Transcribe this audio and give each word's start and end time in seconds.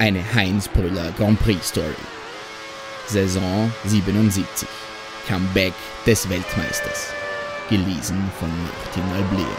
Eine 0.00 0.22
Heinz 0.32 0.68
Brüller 0.68 1.12
Grand 1.16 1.40
Prix 1.40 1.70
Story. 1.70 1.86
Saison 3.08 3.68
77. 3.84 4.68
Comeback 5.26 5.72
des 6.06 6.28
Weltmeisters. 6.30 7.12
Gelesen 7.68 8.16
von 8.38 8.48
Martin 8.48 9.02
Alblier. 9.12 9.56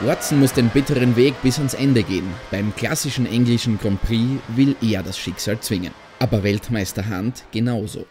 Watson 0.00 0.40
muss 0.40 0.52
den 0.52 0.68
bitteren 0.70 1.14
Weg 1.14 1.40
bis 1.44 1.58
ans 1.58 1.74
Ende 1.74 2.02
gehen. 2.02 2.26
Beim 2.50 2.74
klassischen 2.74 3.26
englischen 3.26 3.78
Grand 3.78 4.02
Prix 4.02 4.24
will 4.56 4.74
er 4.82 5.04
das 5.04 5.16
Schicksal 5.16 5.60
zwingen. 5.60 5.92
Aber 6.18 6.42
Weltmeister 6.42 7.08
Hunt 7.08 7.44
genauso. 7.52 8.04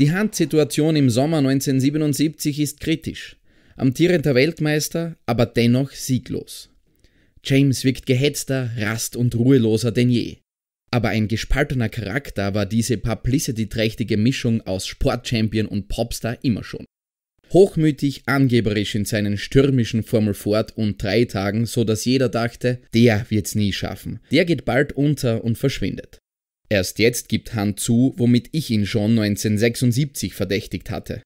Die 0.00 0.12
Hunt-Situation 0.12 0.96
im 0.96 1.10
Sommer 1.10 1.38
1977 1.38 2.58
ist 2.58 2.80
kritisch. 2.80 3.36
Amtierender 3.76 4.34
Weltmeister, 4.34 5.14
aber 5.26 5.46
dennoch 5.46 5.92
sieglos. 5.92 6.70
James 7.44 7.84
wirkt 7.84 8.06
gehetzter, 8.06 8.70
rast- 8.76 9.16
und 9.16 9.34
ruheloser 9.34 9.92
denn 9.92 10.10
je. 10.10 10.38
Aber 10.90 11.08
ein 11.08 11.28
gespaltener 11.28 11.88
Charakter 11.88 12.54
war 12.54 12.66
diese 12.66 12.96
publicity-trächtige 12.98 14.16
Mischung 14.16 14.60
aus 14.62 14.86
Sportchampion 14.86 15.66
und 15.66 15.88
Popstar 15.88 16.38
immer 16.42 16.62
schon. 16.62 16.84
Hochmütig, 17.52 18.22
angeberisch 18.26 18.94
in 18.94 19.04
seinen 19.04 19.36
stürmischen 19.36 20.02
Formel 20.02 20.34
Ford 20.34 20.76
und 20.76 21.02
drei 21.02 21.24
Tagen, 21.24 21.66
so 21.66 21.84
dass 21.84 22.04
jeder 22.04 22.28
dachte, 22.28 22.80
der 22.94 23.26
wird's 23.28 23.54
nie 23.54 23.72
schaffen. 23.72 24.20
Der 24.30 24.44
geht 24.44 24.64
bald 24.64 24.92
unter 24.92 25.44
und 25.44 25.58
verschwindet. 25.58 26.18
Erst 26.68 26.98
jetzt 26.98 27.28
gibt 27.28 27.54
Hand 27.54 27.78
zu, 27.78 28.14
womit 28.16 28.48
ich 28.52 28.70
ihn 28.70 28.86
schon 28.86 29.12
1976 29.18 30.34
verdächtigt 30.34 30.90
hatte. 30.90 31.22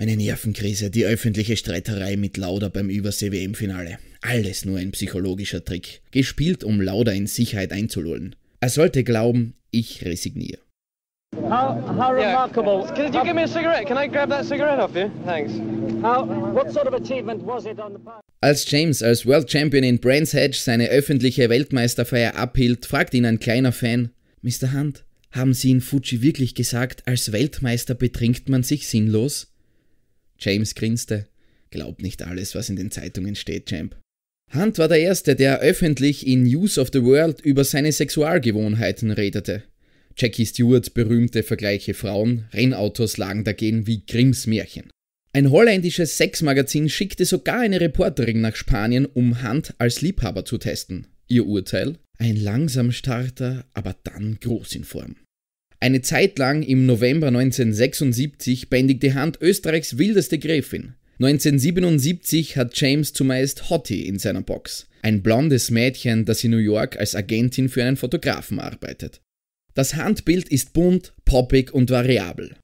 Meine 0.00 0.16
Nervenkrise, 0.16 0.90
die 0.90 1.04
öffentliche 1.04 1.58
Streiterei 1.58 2.16
mit 2.16 2.38
Lauder 2.38 2.70
beim 2.70 2.88
Übersee-WM-Finale. 2.88 3.98
Alles 4.22 4.64
nur 4.64 4.78
ein 4.78 4.92
psychologischer 4.92 5.62
Trick, 5.62 6.00
gespielt, 6.10 6.64
um 6.64 6.80
Lauder 6.80 7.12
in 7.12 7.26
Sicherheit 7.26 7.70
einzulullen. 7.70 8.34
Er 8.60 8.70
sollte 8.70 9.04
glauben, 9.04 9.56
ich 9.70 10.02
resigniere. 10.06 10.58
How, 11.36 11.76
how 11.86 12.14
remarkable. 12.14 12.86
Can 12.94 13.12
you 13.12 13.22
give 13.22 13.34
me 13.34 13.42
a 13.42 13.46
cigarette? 13.46 13.84
Can 13.84 13.98
I 13.98 14.08
grab 14.10 14.30
that 14.30 14.46
cigarette 14.46 14.82
off 14.82 14.96
you? 14.96 15.10
Thanks. 15.26 15.52
How, 16.02 16.26
what 16.26 16.72
sort 16.72 16.86
of 16.86 16.94
achievement 16.94 17.42
was 17.44 17.66
it 17.66 17.78
on 17.78 17.92
the 17.92 17.98
part? 17.98 18.22
Als 18.40 18.70
James 18.70 19.02
als 19.02 19.26
World 19.26 19.50
Champion 19.50 19.84
in 19.84 19.98
Brands 19.98 20.32
Hatch 20.32 20.60
seine 20.60 20.88
öffentliche 20.88 21.50
Weltmeisterfeier 21.50 22.36
abhielt, 22.36 22.86
fragt 22.86 23.12
ihn 23.12 23.26
ein 23.26 23.38
kleiner 23.38 23.72
Fan: 23.72 24.12
Mr. 24.40 24.72
Hunt, 24.72 25.04
haben 25.30 25.52
Sie 25.52 25.70
in 25.70 25.82
Fuji 25.82 26.22
wirklich 26.22 26.54
gesagt, 26.54 27.06
als 27.06 27.32
Weltmeister 27.32 27.92
betrinkt 27.92 28.48
man 28.48 28.62
sich 28.62 28.88
sinnlos? 28.88 29.48
James 30.40 30.74
grinste. 30.74 31.26
Glaub 31.70 32.02
nicht 32.02 32.22
alles, 32.22 32.54
was 32.54 32.68
in 32.68 32.76
den 32.76 32.90
Zeitungen 32.90 33.36
steht, 33.36 33.66
Champ. 33.66 33.96
Hunt 34.52 34.78
war 34.78 34.88
der 34.88 34.98
Erste, 34.98 35.36
der 35.36 35.60
öffentlich 35.60 36.26
in 36.26 36.42
News 36.42 36.78
of 36.78 36.90
the 36.92 37.04
World 37.04 37.40
über 37.40 37.62
seine 37.62 37.92
Sexualgewohnheiten 37.92 39.12
redete. 39.12 39.62
Jackie 40.16 40.46
Stewart 40.46 40.92
berühmte 40.92 41.44
Vergleiche 41.44 41.94
Frauen, 41.94 42.46
Rennautos 42.52 43.16
lagen 43.16 43.44
dagegen 43.44 43.86
wie 43.86 44.04
Grimms 44.04 44.46
Märchen. 44.46 44.90
Ein 45.32 45.52
holländisches 45.52 46.16
Sexmagazin 46.16 46.88
schickte 46.88 47.24
sogar 47.24 47.60
eine 47.60 47.80
Reporterin 47.80 48.40
nach 48.40 48.56
Spanien, 48.56 49.06
um 49.06 49.44
Hunt 49.44 49.74
als 49.78 50.00
Liebhaber 50.00 50.44
zu 50.44 50.58
testen. 50.58 51.06
Ihr 51.28 51.46
Urteil? 51.46 51.98
Ein 52.18 52.36
langsam 52.36 52.90
Starter, 52.90 53.64
aber 53.72 53.94
dann 54.02 54.38
groß 54.40 54.74
in 54.74 54.84
Form. 54.84 55.14
Eine 55.82 56.02
Zeit 56.02 56.38
lang 56.38 56.62
im 56.62 56.84
November 56.84 57.28
1976 57.28 58.68
bändigte 58.68 59.14
Hunt 59.14 59.38
Österreichs 59.40 59.96
wildeste 59.96 60.38
Gräfin. 60.38 60.94
1977 61.20 62.58
hat 62.58 62.78
James 62.78 63.14
zumeist 63.14 63.70
Hottie 63.70 64.06
in 64.06 64.18
seiner 64.18 64.42
Box. 64.42 64.88
Ein 65.00 65.22
blondes 65.22 65.70
Mädchen, 65.70 66.26
das 66.26 66.44
in 66.44 66.50
New 66.50 66.58
York 66.58 66.98
als 66.98 67.14
Agentin 67.14 67.70
für 67.70 67.82
einen 67.82 67.96
Fotografen 67.96 68.60
arbeitet. 68.60 69.22
Das 69.72 69.94
Handbild 69.94 70.50
ist 70.50 70.74
bunt, 70.74 71.14
poppig 71.24 71.72
und 71.72 71.88
variabel. 71.88 72.56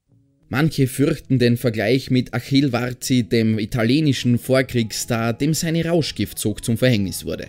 Manche 0.50 0.86
fürchten 0.86 1.38
den 1.38 1.56
Vergleich 1.56 2.10
mit 2.10 2.34
Achille 2.34 2.72
Varzi, 2.72 3.22
dem 3.22 3.58
italienischen 3.58 4.38
Vorkriegsstar, 4.38 5.32
dem 5.32 5.54
seine 5.54 5.86
Rauschgiftzucht 5.86 6.66
zum 6.66 6.76
Verhängnis 6.76 7.24
wurde. 7.24 7.48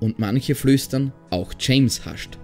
Und 0.00 0.18
manche 0.18 0.56
flüstern, 0.56 1.12
auch 1.30 1.54
James 1.60 2.04
hascht. 2.04 2.38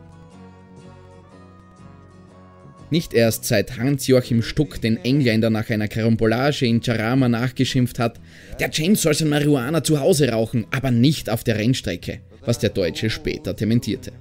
Nicht 2.92 3.14
erst 3.14 3.46
seit 3.46 3.78
Hans-Joachim 3.78 4.42
Stuck 4.42 4.78
den 4.82 5.02
Engländer 5.02 5.48
nach 5.48 5.70
einer 5.70 5.88
Karambolage 5.88 6.66
in 6.66 6.82
Jarama 6.82 7.26
nachgeschimpft 7.26 7.98
hat, 7.98 8.20
der 8.60 8.68
James 8.70 9.00
soll 9.00 9.14
sein 9.14 9.30
Marihuana 9.30 9.82
zu 9.82 9.98
Hause 9.98 10.28
rauchen, 10.28 10.66
aber 10.70 10.90
nicht 10.90 11.30
auf 11.30 11.42
der 11.42 11.56
Rennstrecke, 11.56 12.20
was 12.44 12.58
der 12.58 12.68
Deutsche 12.68 13.08
später 13.08 13.54
dementierte. 13.54 14.12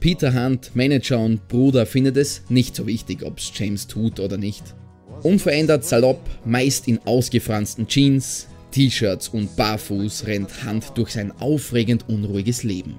Peter 0.00 0.32
Hunt, 0.32 0.74
Manager 0.74 1.18
und 1.18 1.48
Bruder, 1.48 1.84
findet 1.84 2.16
es 2.16 2.40
nicht 2.48 2.74
so 2.74 2.86
wichtig, 2.86 3.22
ob's 3.22 3.52
James 3.54 3.86
tut 3.88 4.18
oder 4.18 4.38
nicht. 4.38 4.74
Unverändert 5.22 5.84
salopp, 5.84 6.26
meist 6.46 6.88
in 6.88 7.00
ausgefransten 7.04 7.88
Jeans, 7.88 8.46
T-Shirts 8.70 9.28
und 9.28 9.54
barfuß 9.54 10.26
rennt 10.26 10.64
Hunt 10.64 10.92
durch 10.94 11.10
sein 11.10 11.30
aufregend 11.40 12.08
unruhiges 12.08 12.62
Leben. 12.62 12.94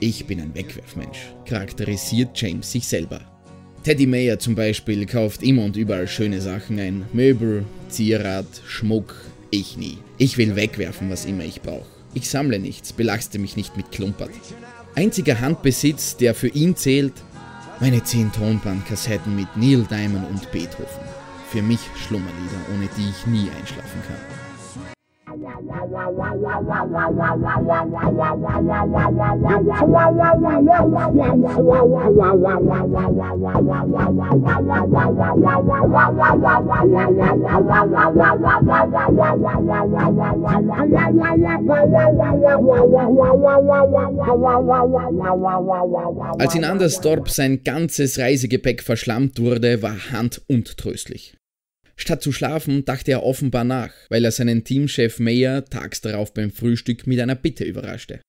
Ich 0.00 0.26
bin 0.26 0.38
ein 0.38 0.54
Wegwerfmensch, 0.54 1.32
charakterisiert 1.46 2.38
James 2.38 2.70
sich 2.70 2.86
selber. 2.86 3.22
Teddy 3.82 4.06
Mayer 4.06 4.38
zum 4.38 4.54
Beispiel 4.54 5.06
kauft 5.06 5.42
immer 5.42 5.64
und 5.64 5.74
überall 5.74 6.06
schöne 6.06 6.42
Sachen 6.42 6.78
ein. 6.78 7.06
Möbel, 7.14 7.64
Zierat, 7.88 8.46
Schmuck. 8.66 9.14
Ich 9.50 9.78
nie. 9.78 9.96
Ich 10.18 10.36
will 10.36 10.54
wegwerfen, 10.54 11.08
was 11.10 11.24
immer 11.24 11.44
ich 11.44 11.62
brauche. 11.62 11.86
Ich 12.12 12.28
sammle 12.28 12.58
nichts, 12.58 12.92
belaste 12.92 13.38
mich 13.38 13.56
nicht 13.56 13.78
mit 13.78 13.90
Klumpert. 13.90 14.30
Einziger 14.94 15.40
Handbesitz, 15.40 16.16
der 16.16 16.34
für 16.34 16.48
ihn 16.48 16.76
zählt, 16.76 17.14
meine 17.80 18.04
10 18.04 18.32
Tonbandkassetten 18.32 19.34
mit 19.34 19.48
Neil 19.56 19.86
Diamond 19.90 20.28
und 20.28 20.52
Beethoven. 20.52 21.08
Für 21.50 21.62
mich 21.62 21.80
Schlummerlieder, 22.06 22.60
ohne 22.74 22.88
die 22.98 23.08
ich 23.08 23.26
nie 23.26 23.48
einschlafen 23.58 24.02
kann. 24.06 24.39
Als 46.38 46.54
in 46.54 46.64
Andersdorp 46.64 47.28
sein 47.30 47.62
ganzes 47.64 48.18
Reisegepäck 48.18 48.82
verschlammt 48.82 49.38
wurde, 49.40 49.82
war 49.82 50.12
Hand 50.12 50.42
untröstlich. 50.48 51.34
Statt 52.00 52.22
zu 52.22 52.32
schlafen, 52.32 52.86
dachte 52.86 53.10
er 53.10 53.22
offenbar 53.22 53.64
nach, 53.64 53.92
weil 54.08 54.24
er 54.24 54.32
seinen 54.32 54.64
Teamchef 54.64 55.18
Mayer 55.18 55.66
tags 55.66 56.00
darauf 56.00 56.32
beim 56.32 56.50
Frühstück 56.50 57.06
mit 57.06 57.20
einer 57.20 57.34
Bitte 57.34 57.64
überraschte. 57.64 58.20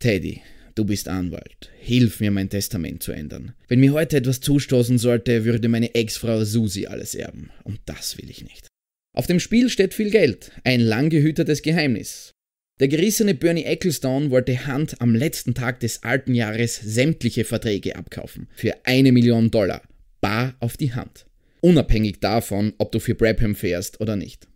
Teddy, 0.00 0.42
du 0.74 0.84
bist 0.84 1.06
Anwalt. 1.06 1.70
Hilf 1.78 2.18
mir, 2.18 2.32
mein 2.32 2.50
Testament 2.50 3.04
zu 3.04 3.12
ändern. 3.12 3.54
Wenn 3.68 3.78
mir 3.78 3.92
heute 3.92 4.16
etwas 4.16 4.40
zustoßen 4.40 4.98
sollte, 4.98 5.44
würde 5.44 5.68
meine 5.68 5.94
Ex-Frau 5.94 6.44
Susi 6.44 6.86
alles 6.86 7.14
erben. 7.14 7.50
Und 7.62 7.78
das 7.86 8.18
will 8.18 8.28
ich 8.28 8.42
nicht. 8.42 8.66
Auf 9.16 9.28
dem 9.28 9.38
Spiel 9.38 9.70
steht 9.70 9.94
viel 9.94 10.10
Geld, 10.10 10.50
ein 10.64 10.80
lang 10.80 11.08
gehütetes 11.08 11.62
Geheimnis. 11.62 12.32
Der 12.80 12.88
gerissene 12.88 13.34
Bernie 13.34 13.64
Ecclestone 13.64 14.30
wollte 14.30 14.66
Hunt 14.66 15.00
am 15.00 15.14
letzten 15.14 15.54
Tag 15.54 15.78
des 15.80 16.02
alten 16.02 16.34
Jahres 16.34 16.80
sämtliche 16.80 17.44
Verträge 17.44 17.94
abkaufen. 17.94 18.48
Für 18.54 18.74
eine 18.84 19.12
Million 19.12 19.52
Dollar. 19.52 19.82
Bar 20.20 20.56
auf 20.58 20.76
die 20.76 20.92
Hand 20.92 21.26
unabhängig 21.60 22.20
davon, 22.20 22.74
ob 22.78 22.92
du 22.92 23.00
für 23.00 23.14
Brabham 23.14 23.54
fährst 23.54 24.00
oder 24.00 24.16
nicht. 24.16 24.48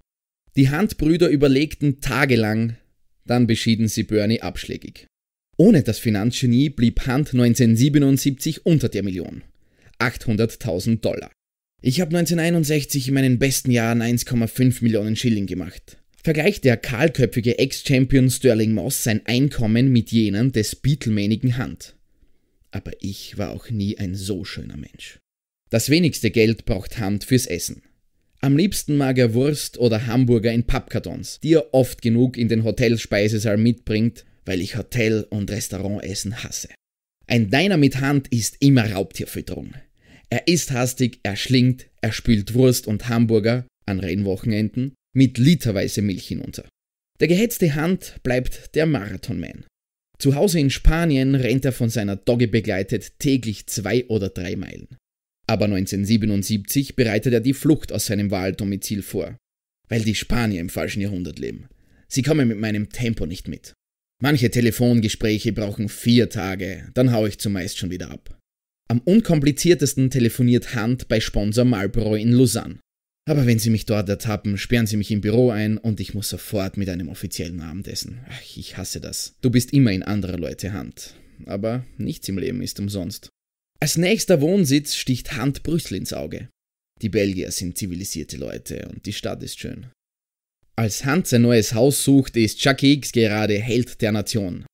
Die 0.56 0.70
Handbrüder 0.70 1.28
überlegten 1.28 2.00
tagelang, 2.00 2.76
dann 3.24 3.46
beschieden 3.46 3.88
sie 3.88 4.04
Bernie 4.04 4.42
abschlägig. 4.42 5.06
Ohne 5.56 5.82
das 5.82 5.98
Finanzgenie 5.98 6.68
blieb 6.68 7.06
Hunt 7.06 7.32
1977 7.32 8.66
unter 8.66 8.88
der 8.88 9.02
Million. 9.02 9.42
800.000 9.98 11.00
Dollar. 11.00 11.30
Ich 11.80 12.00
habe 12.00 12.16
1961 12.16 13.08
in 13.08 13.14
meinen 13.14 13.38
besten 13.38 13.70
Jahren 13.70 14.02
1,5 14.02 14.82
Millionen 14.82 15.16
Schilling 15.16 15.46
gemacht. 15.46 15.98
Vergleicht 16.22 16.64
der 16.64 16.76
kahlköpfige 16.76 17.58
Ex-Champion 17.58 18.30
Sterling 18.30 18.72
Moss 18.72 19.04
sein 19.04 19.20
Einkommen 19.26 19.92
mit 19.92 20.10
jenen 20.10 20.52
des 20.52 20.74
beatlemanigen 20.74 21.58
Hunt. 21.58 21.94
Aber 22.70 22.92
ich 23.00 23.38
war 23.38 23.50
auch 23.50 23.70
nie 23.70 23.98
ein 23.98 24.14
so 24.14 24.44
schöner 24.44 24.76
Mensch. 24.76 25.18
Das 25.70 25.90
wenigste 25.90 26.30
Geld 26.30 26.64
braucht 26.64 26.98
Hand 26.98 27.24
fürs 27.24 27.46
Essen. 27.46 27.82
Am 28.40 28.56
liebsten 28.56 28.96
mag 28.96 29.16
er 29.18 29.32
Wurst 29.32 29.78
oder 29.78 30.06
Hamburger 30.06 30.52
in 30.52 30.64
Pappkartons, 30.64 31.40
die 31.42 31.54
er 31.54 31.72
oft 31.72 32.02
genug 32.02 32.36
in 32.36 32.48
den 32.48 32.62
Hotelspeisesaal 32.64 33.56
mitbringt, 33.56 34.24
weil 34.44 34.60
ich 34.60 34.76
Hotel- 34.76 35.26
und 35.30 35.50
Restaurantessen 35.50 36.42
hasse. 36.44 36.68
Ein 37.26 37.50
Diner 37.50 37.78
mit 37.78 38.00
Hand 38.00 38.28
ist 38.28 38.56
immer 38.60 38.92
Raubtierfütterung. 38.92 39.72
Er 40.28 40.46
isst 40.46 40.72
hastig, 40.72 41.20
er 41.22 41.36
schlingt, 41.36 41.86
er 42.02 42.12
spült 42.12 42.54
Wurst 42.54 42.86
und 42.86 43.08
Hamburger 43.08 43.64
an 43.86 44.00
Rennwochenenden 44.00 44.92
mit 45.14 45.38
literweise 45.38 46.02
Milch 46.02 46.28
hinunter. 46.28 46.68
Der 47.20 47.28
gehetzte 47.28 47.74
Hand 47.74 48.16
bleibt 48.22 48.74
der 48.74 48.86
Marathonman. 48.86 49.64
Zu 50.18 50.34
Hause 50.34 50.60
in 50.60 50.70
Spanien 50.70 51.34
rennt 51.34 51.64
er 51.64 51.72
von 51.72 51.88
seiner 51.88 52.16
Dogge 52.16 52.48
begleitet 52.48 53.18
täglich 53.18 53.66
zwei 53.66 54.04
oder 54.06 54.28
drei 54.28 54.56
Meilen. 54.56 54.88
Aber 55.46 55.66
1977 55.66 56.96
bereitet 56.96 57.32
er 57.32 57.40
die 57.40 57.54
Flucht 57.54 57.92
aus 57.92 58.06
seinem 58.06 58.30
Wahldomizil 58.30 59.02
vor. 59.02 59.36
Weil 59.88 60.02
die 60.02 60.14
Spanier 60.14 60.60
im 60.60 60.70
falschen 60.70 61.02
Jahrhundert 61.02 61.38
leben. 61.38 61.68
Sie 62.08 62.22
kommen 62.22 62.48
mit 62.48 62.58
meinem 62.58 62.88
Tempo 62.88 63.26
nicht 63.26 63.48
mit. 63.48 63.74
Manche 64.22 64.50
Telefongespräche 64.50 65.52
brauchen 65.52 65.88
vier 65.88 66.30
Tage, 66.30 66.88
dann 66.94 67.12
hau 67.12 67.26
ich 67.26 67.38
zumeist 67.38 67.78
schon 67.78 67.90
wieder 67.90 68.10
ab. 68.10 68.38
Am 68.88 69.00
unkompliziertesten 69.00 70.10
telefoniert 70.10 70.74
Hunt 70.74 71.08
bei 71.08 71.20
Sponsor 71.20 71.64
Marlboro 71.64 72.14
in 72.14 72.32
Lausanne. 72.32 72.78
Aber 73.26 73.46
wenn 73.46 73.58
Sie 73.58 73.70
mich 73.70 73.86
dort 73.86 74.08
ertappen, 74.08 74.58
sperren 74.58 74.86
Sie 74.86 74.98
mich 74.98 75.10
im 75.10 75.22
Büro 75.22 75.50
ein 75.50 75.78
und 75.78 75.98
ich 76.00 76.14
muss 76.14 76.28
sofort 76.28 76.76
mit 76.76 76.90
einem 76.90 77.08
offiziellen 77.08 77.60
Abendessen. 77.60 78.20
Ach, 78.28 78.56
ich 78.56 78.76
hasse 78.76 79.00
das. 79.00 79.34
Du 79.40 79.50
bist 79.50 79.72
immer 79.72 79.92
in 79.92 80.02
anderer 80.02 80.38
Leute 80.38 80.74
Hand. 80.74 81.14
Aber 81.46 81.84
nichts 81.96 82.28
im 82.28 82.38
Leben 82.38 82.62
ist 82.62 82.78
umsonst. 82.78 83.30
Als 83.84 83.98
nächster 83.98 84.40
Wohnsitz 84.40 84.94
sticht 84.94 85.36
Hand 85.36 85.62
Brüssel 85.62 85.98
ins 85.98 86.14
Auge. 86.14 86.48
Die 87.02 87.10
Belgier 87.10 87.50
sind 87.50 87.76
zivilisierte 87.76 88.38
Leute 88.38 88.88
und 88.90 89.04
die 89.04 89.12
Stadt 89.12 89.42
ist 89.42 89.60
schön. 89.60 89.88
Als 90.74 91.04
Hunt 91.04 91.26
sein 91.26 91.42
neues 91.42 91.74
Haus 91.74 92.02
sucht, 92.02 92.34
ist 92.38 92.60
Chuck 92.60 92.80
Hicks 92.80 93.12
gerade 93.12 93.58
Held 93.58 94.00
der 94.00 94.12
Nation. 94.12 94.64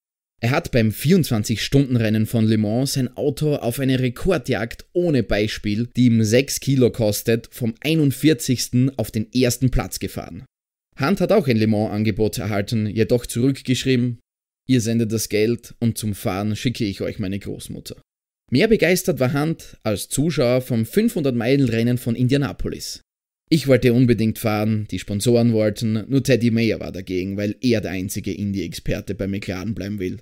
Er 0.40 0.50
hat 0.52 0.70
beim 0.70 0.90
24-Stunden-Rennen 0.90 2.26
von 2.26 2.44
Le 2.46 2.56
Mans 2.56 2.92
sein 2.92 3.16
Auto 3.16 3.56
auf 3.56 3.80
eine 3.80 3.98
Rekordjagd 3.98 4.86
ohne 4.92 5.24
Beispiel, 5.24 5.88
die 5.96 6.06
ihm 6.06 6.22
6 6.22 6.60
Kilo 6.60 6.92
kostet, 6.92 7.48
vom 7.50 7.74
41. 7.80 8.92
auf 8.96 9.10
den 9.10 9.32
ersten 9.32 9.72
Platz 9.72 9.98
gefahren. 9.98 10.44
Hunt 11.00 11.20
hat 11.20 11.32
auch 11.32 11.48
ein 11.48 11.56
Le 11.56 11.66
Mans-Angebot 11.66 12.38
erhalten, 12.38 12.86
jedoch 12.86 13.26
zurückgeschrieben, 13.26 14.20
ihr 14.68 14.80
sendet 14.80 15.10
das 15.10 15.28
Geld 15.28 15.74
und 15.80 15.98
zum 15.98 16.14
Fahren 16.14 16.54
schicke 16.54 16.84
ich 16.84 17.00
euch 17.00 17.18
meine 17.18 17.40
Großmutter. 17.40 18.00
Mehr 18.52 18.66
begeistert 18.66 19.20
war 19.20 19.32
Hunt 19.32 19.78
als 19.84 20.08
Zuschauer 20.08 20.60
vom 20.60 20.82
500-Meilen-Rennen 20.82 21.98
von 21.98 22.16
Indianapolis. 22.16 23.00
Ich 23.48 23.68
wollte 23.68 23.92
unbedingt 23.92 24.40
fahren, 24.40 24.88
die 24.90 24.98
Sponsoren 24.98 25.52
wollten, 25.52 26.04
nur 26.08 26.22
Teddy 26.22 26.50
Mayer 26.50 26.80
war 26.80 26.90
dagegen, 26.90 27.36
weil 27.36 27.54
er 27.60 27.80
der 27.80 27.92
einzige 27.92 28.32
Indie-Experte 28.32 29.14
bei 29.14 29.28
McLaren 29.28 29.74
bleiben 29.74 30.00
will. 30.00 30.18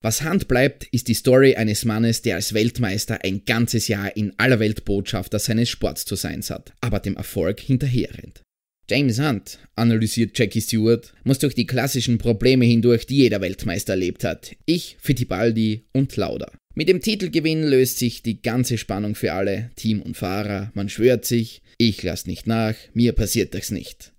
Was 0.00 0.22
Hand 0.22 0.48
bleibt, 0.48 0.84
ist 0.92 1.08
die 1.08 1.14
Story 1.14 1.56
eines 1.56 1.84
Mannes, 1.84 2.22
der 2.22 2.36
als 2.36 2.54
Weltmeister 2.54 3.20
ein 3.24 3.44
ganzes 3.44 3.88
Jahr 3.88 4.16
in 4.16 4.32
aller 4.36 4.60
Welt 4.60 4.84
Botschafter 4.84 5.38
seines 5.40 5.68
Sports 5.68 6.04
zu 6.04 6.14
sein 6.14 6.42
hat, 6.50 6.72
aber 6.80 7.00
dem 7.00 7.16
Erfolg 7.16 7.60
hinterherrennt. 7.60 8.42
James 8.90 9.20
Hunt, 9.20 9.58
analysiert 9.76 10.36
Jackie 10.36 10.60
Stewart, 10.60 11.14
muss 11.22 11.38
durch 11.38 11.54
die 11.54 11.66
klassischen 11.66 12.18
Probleme 12.18 12.64
hindurch, 12.64 13.06
die 13.06 13.18
jeder 13.18 13.40
Weltmeister 13.40 13.92
erlebt 13.92 14.24
hat. 14.24 14.56
Ich, 14.66 14.96
Fittipaldi 15.00 15.84
und 15.92 16.16
Lauda. 16.16 16.50
Mit 16.74 16.88
dem 16.88 17.02
Titelgewinn 17.02 17.64
löst 17.64 17.98
sich 17.98 18.22
die 18.22 18.40
ganze 18.40 18.78
Spannung 18.78 19.14
für 19.14 19.32
alle, 19.34 19.70
Team 19.76 20.00
und 20.00 20.16
Fahrer, 20.16 20.70
man 20.74 20.88
schwört 20.88 21.26
sich, 21.26 21.62
ich 21.76 22.02
lass 22.02 22.26
nicht 22.26 22.46
nach, 22.46 22.74
mir 22.94 23.12
passiert 23.12 23.52
das 23.54 23.70
nicht. 23.70 24.12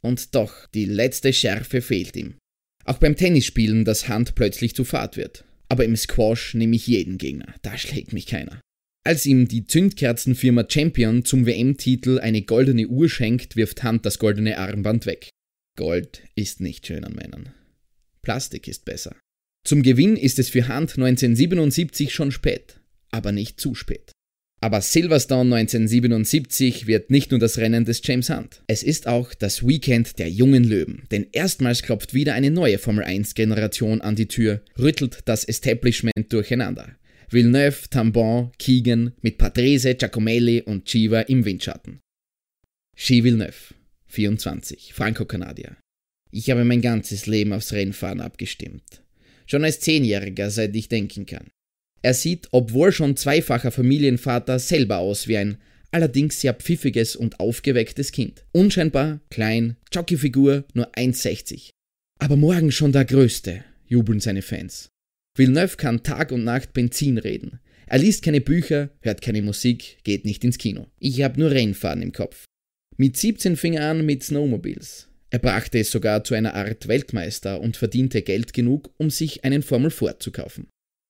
Und 0.00 0.34
doch, 0.34 0.66
die 0.68 0.86
letzte 0.86 1.32
Schärfe 1.32 1.82
fehlt 1.82 2.16
ihm. 2.16 2.34
Auch 2.84 2.98
beim 2.98 3.14
Tennisspielen, 3.14 3.84
das 3.84 4.08
Hand 4.08 4.34
plötzlich 4.34 4.74
zu 4.74 4.84
Fahrt 4.84 5.16
wird. 5.16 5.44
Aber 5.68 5.84
im 5.84 5.96
Squash 5.96 6.54
nehme 6.54 6.76
ich 6.76 6.86
jeden 6.86 7.18
Gegner, 7.18 7.54
da 7.62 7.76
schlägt 7.76 8.12
mich 8.12 8.26
keiner. 8.26 8.60
Als 9.04 9.26
ihm 9.26 9.48
die 9.48 9.66
Zündkerzenfirma 9.66 10.64
Champion 10.68 11.24
zum 11.24 11.44
WM-Titel 11.44 12.20
eine 12.20 12.42
goldene 12.42 12.86
Uhr 12.86 13.08
schenkt, 13.08 13.56
wirft 13.56 13.82
Hand 13.82 14.06
das 14.06 14.18
goldene 14.18 14.58
Armband 14.58 15.06
weg. 15.06 15.28
Gold 15.76 16.22
ist 16.36 16.60
nicht 16.60 16.86
schön 16.86 17.04
an 17.04 17.14
Männern. 17.14 17.52
Plastik 18.22 18.68
ist 18.68 18.84
besser. 18.84 19.16
Zum 19.64 19.82
Gewinn 19.82 20.16
ist 20.16 20.38
es 20.38 20.48
für 20.48 20.68
Hand 20.68 20.92
1977 20.92 22.12
schon 22.12 22.32
spät, 22.32 22.80
aber 23.10 23.32
nicht 23.32 23.60
zu 23.60 23.74
spät. 23.74 24.12
Aber 24.60 24.80
Silverstone 24.80 25.56
1977 25.56 26.86
wird 26.86 27.10
nicht 27.10 27.32
nur 27.32 27.40
das 27.40 27.58
Rennen 27.58 27.84
des 27.84 28.00
James 28.04 28.30
Hunt. 28.30 28.62
Es 28.68 28.84
ist 28.84 29.08
auch 29.08 29.34
das 29.34 29.66
Weekend 29.66 30.20
der 30.20 30.30
jungen 30.30 30.62
Löwen, 30.62 31.02
denn 31.10 31.26
erstmals 31.32 31.82
klopft 31.82 32.14
wieder 32.14 32.34
eine 32.34 32.52
neue 32.52 32.78
Formel 32.78 33.02
1 33.02 33.34
Generation 33.34 34.00
an 34.00 34.14
die 34.14 34.28
Tür, 34.28 34.62
rüttelt 34.78 35.20
das 35.24 35.44
Establishment 35.44 36.32
durcheinander. 36.32 36.96
Villeneuve, 37.28 37.88
Tambon, 37.90 38.52
Keegan 38.58 39.12
mit 39.20 39.38
Patrese, 39.38 39.94
Giacomelli 39.94 40.62
und 40.62 40.84
Chiva 40.84 41.22
im 41.22 41.44
Windschatten. 41.44 42.00
Ski 42.96 43.24
Villeneuve, 43.24 43.74
24, 44.06 44.92
Franco-Kanadier. 44.94 45.76
Ich 46.30 46.50
habe 46.50 46.64
mein 46.64 46.82
ganzes 46.82 47.26
Leben 47.26 47.52
aufs 47.52 47.72
Rennfahren 47.72 48.20
abgestimmt. 48.20 49.01
Schon 49.52 49.64
als 49.64 49.80
Zehnjähriger, 49.80 50.50
seit 50.50 50.74
ich 50.74 50.88
denken 50.88 51.26
kann. 51.26 51.50
Er 52.00 52.14
sieht, 52.14 52.48
obwohl 52.52 52.90
schon 52.90 53.18
zweifacher 53.18 53.70
Familienvater, 53.70 54.58
selber 54.58 54.96
aus 54.96 55.28
wie 55.28 55.36
ein 55.36 55.58
allerdings 55.90 56.40
sehr 56.40 56.54
pfiffiges 56.54 57.16
und 57.16 57.38
aufgewecktes 57.38 58.12
Kind. 58.12 58.46
Unscheinbar, 58.52 59.20
klein, 59.28 59.76
Jockeyfigur, 59.92 60.64
nur 60.72 60.90
1,60. 60.94 61.68
Aber 62.18 62.36
morgen 62.36 62.72
schon 62.72 62.92
der 62.92 63.04
Größte, 63.04 63.62
jubeln 63.84 64.20
seine 64.20 64.40
Fans. 64.40 64.88
Villeneuve 65.36 65.76
kann 65.76 66.02
Tag 66.02 66.32
und 66.32 66.44
Nacht 66.44 66.72
Benzin 66.72 67.18
reden. 67.18 67.60
Er 67.84 67.98
liest 67.98 68.24
keine 68.24 68.40
Bücher, 68.40 68.88
hört 69.02 69.20
keine 69.20 69.42
Musik, 69.42 69.98
geht 70.02 70.24
nicht 70.24 70.44
ins 70.44 70.56
Kino. 70.56 70.86
Ich 70.98 71.20
habe 71.20 71.38
nur 71.38 71.50
Rennfahren 71.50 72.00
im 72.00 72.12
Kopf. 72.12 72.46
Mit 72.96 73.18
17 73.18 73.58
fing 73.58 73.74
er 73.74 73.90
an 73.90 74.06
mit 74.06 74.22
Snowmobiles. 74.22 75.11
Er 75.32 75.38
brachte 75.38 75.78
es 75.78 75.90
sogar 75.90 76.24
zu 76.24 76.34
einer 76.34 76.54
Art 76.54 76.88
Weltmeister 76.88 77.58
und 77.58 77.78
verdiente 77.78 78.20
Geld 78.20 78.52
genug, 78.52 78.90
um 78.98 79.08
sich 79.08 79.44
einen 79.44 79.62
Formel 79.62 79.90
Ford 79.90 80.22
zu 80.22 80.30
kaufen. 80.30 80.68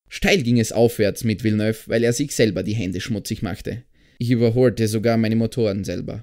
Steil 0.08 0.42
ging 0.42 0.60
es 0.60 0.70
aufwärts 0.70 1.24
mit 1.24 1.42
Villeneuve, 1.42 1.80
weil 1.86 2.04
er 2.04 2.12
sich 2.12 2.32
selber 2.32 2.62
die 2.62 2.74
Hände 2.74 3.00
schmutzig 3.00 3.42
machte. 3.42 3.82
Ich 4.19 4.30
überholte 4.30 4.86
sogar 4.86 5.16
meine 5.16 5.34
Motoren 5.34 5.82
selber. 5.82 6.22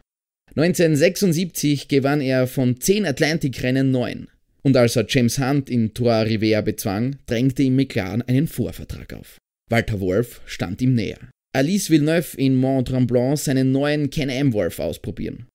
1976 0.55 1.89
gewann 1.89 2.21
er 2.21 2.47
von 2.47 2.79
10 2.79 3.05
Atlantic-Rennen 3.05 3.91
9. 3.91 4.29
Und 4.61 4.77
als 4.77 4.95
er 4.95 5.05
James 5.07 5.37
Hunt 5.37 5.69
in 5.69 5.93
Trois 5.93 6.23
Rivera 6.23 6.61
bezwang, 6.61 7.17
drängte 7.25 7.63
ihm 7.63 7.75
McLaren 7.75 8.21
einen 8.21 8.47
Vorvertrag 8.47 9.13
auf. 9.13 9.37
Walter 9.69 9.99
Wolf 9.99 10.39
stand 10.45 10.81
ihm 10.81 10.95
näher. 10.95 11.19
Er 11.53 11.63
ließ 11.63 11.89
Villeneuve 11.89 12.37
in 12.37 12.55
Mont 12.55 12.87
Tremblant 12.87 13.39
seinen 13.39 13.73
neuen 13.73 14.09
Can-Am 14.09 14.53
Wolf 14.53 14.79
ausprobieren. 14.79 15.47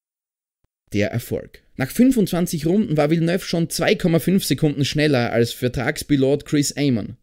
Der 0.93 1.11
Erfolg. 1.11 1.64
Nach 1.77 1.91
25 1.91 2.67
Runden 2.67 2.97
war 2.97 3.11
Villeneuve 3.11 3.45
schon 3.45 3.69
2,5 3.69 4.45
Sekunden 4.45 4.85
schneller 4.85 5.33
als 5.33 5.53
Vertragspilot 5.53 6.45
Chris 6.45 6.77
Amon 6.77 7.17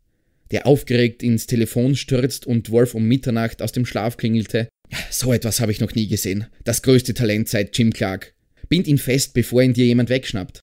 der 0.51 0.67
aufgeregt 0.67 1.23
ins 1.23 1.47
Telefon 1.47 1.95
stürzt 1.95 2.45
und 2.45 2.69
Wolf 2.69 2.93
um 2.93 3.07
Mitternacht 3.07 3.61
aus 3.61 3.71
dem 3.71 3.85
Schlaf 3.85 4.17
klingelte. 4.17 4.67
So 5.09 5.33
etwas 5.33 5.59
habe 5.61 5.71
ich 5.71 5.79
noch 5.79 5.95
nie 5.95 6.07
gesehen. 6.07 6.47
Das 6.63 6.81
größte 6.81 7.13
Talent 7.13 7.47
seit 7.47 7.77
Jim 7.77 7.91
Clark. 7.93 8.33
Bind 8.67 8.87
ihn 8.87 8.97
fest, 8.97 9.33
bevor 9.33 9.61
ihn 9.61 9.73
dir 9.73 9.85
jemand 9.85 10.09
wegschnappt. 10.09 10.59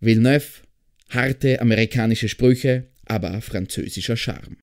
Villeneuve, 0.00 0.62
harte 1.08 1.60
amerikanische 1.60 2.28
Sprüche, 2.28 2.88
aber 3.06 3.40
französischer 3.40 4.16
Charme. 4.16 4.56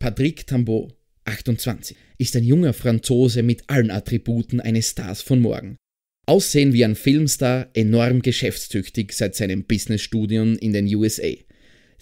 Patrick 0.00 0.46
Tambo, 0.46 0.92
28, 1.24 1.96
ist 2.18 2.36
ein 2.36 2.44
junger 2.44 2.72
Franzose 2.72 3.42
mit 3.42 3.68
allen 3.68 3.90
Attributen 3.90 4.60
eines 4.60 4.90
Stars 4.90 5.22
von 5.22 5.40
morgen. 5.40 5.76
Aussehen 6.26 6.72
wie 6.72 6.84
ein 6.84 6.94
Filmstar, 6.94 7.68
enorm 7.74 8.22
geschäftstüchtig 8.22 9.12
seit 9.12 9.34
seinem 9.34 9.64
Businessstudium 9.64 10.56
in 10.58 10.72
den 10.72 10.92
USA 10.94 11.32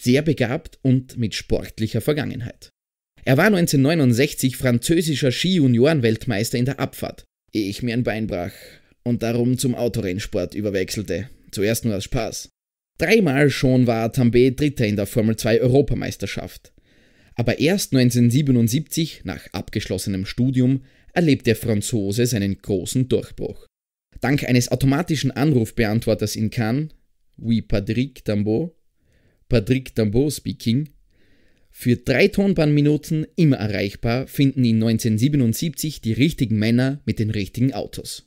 sehr 0.00 0.22
begabt 0.22 0.78
und 0.82 1.18
mit 1.18 1.34
sportlicher 1.34 2.00
Vergangenheit. 2.00 2.70
Er 3.24 3.36
war 3.36 3.46
1969 3.46 4.56
französischer 4.56 5.30
Ski-Junioren-Weltmeister 5.30 6.56
in 6.56 6.64
der 6.64 6.80
Abfahrt, 6.80 7.24
ehe 7.52 7.68
ich 7.68 7.82
mir 7.82 7.92
ein 7.92 8.02
Bein 8.02 8.26
brach 8.26 8.52
und 9.02 9.22
darum 9.22 9.58
zum 9.58 9.74
Autorennsport 9.74 10.54
überwechselte. 10.54 11.28
Zuerst 11.50 11.84
nur 11.84 11.96
aus 11.96 12.04
Spaß. 12.04 12.48
Dreimal 12.98 13.50
schon 13.50 13.86
war 13.86 14.12
Tambay 14.12 14.54
Dritter 14.54 14.86
in 14.86 14.96
der 14.96 15.06
Formel 15.06 15.36
2 15.36 15.60
Europameisterschaft. 15.60 16.72
Aber 17.34 17.58
erst 17.58 17.92
1977, 17.92 19.22
nach 19.24 19.46
abgeschlossenem 19.52 20.24
Studium, 20.24 20.82
erlebt 21.12 21.46
der 21.46 21.56
Franzose 21.56 22.24
seinen 22.26 22.56
großen 22.56 23.08
Durchbruch. 23.08 23.66
Dank 24.20 24.44
eines 24.44 24.70
automatischen 24.70 25.30
Anrufbeantworters 25.30 26.36
in 26.36 26.50
Cannes, 26.50 26.90
wie 27.36 27.62
Patrick 27.62 28.24
Tambo, 28.24 28.76
Patrick 29.48 29.94
Dambeau 29.94 30.30
speaking. 30.30 30.90
Für 31.70 31.96
drei 31.96 32.28
Tonbahnminuten 32.28 33.26
immer 33.36 33.56
erreichbar 33.56 34.26
finden 34.26 34.64
ihn 34.64 34.76
1977 34.76 36.00
die 36.00 36.12
richtigen 36.12 36.58
Männer 36.58 37.00
mit 37.06 37.18
den 37.18 37.30
richtigen 37.30 37.72
Autos. 37.72 38.26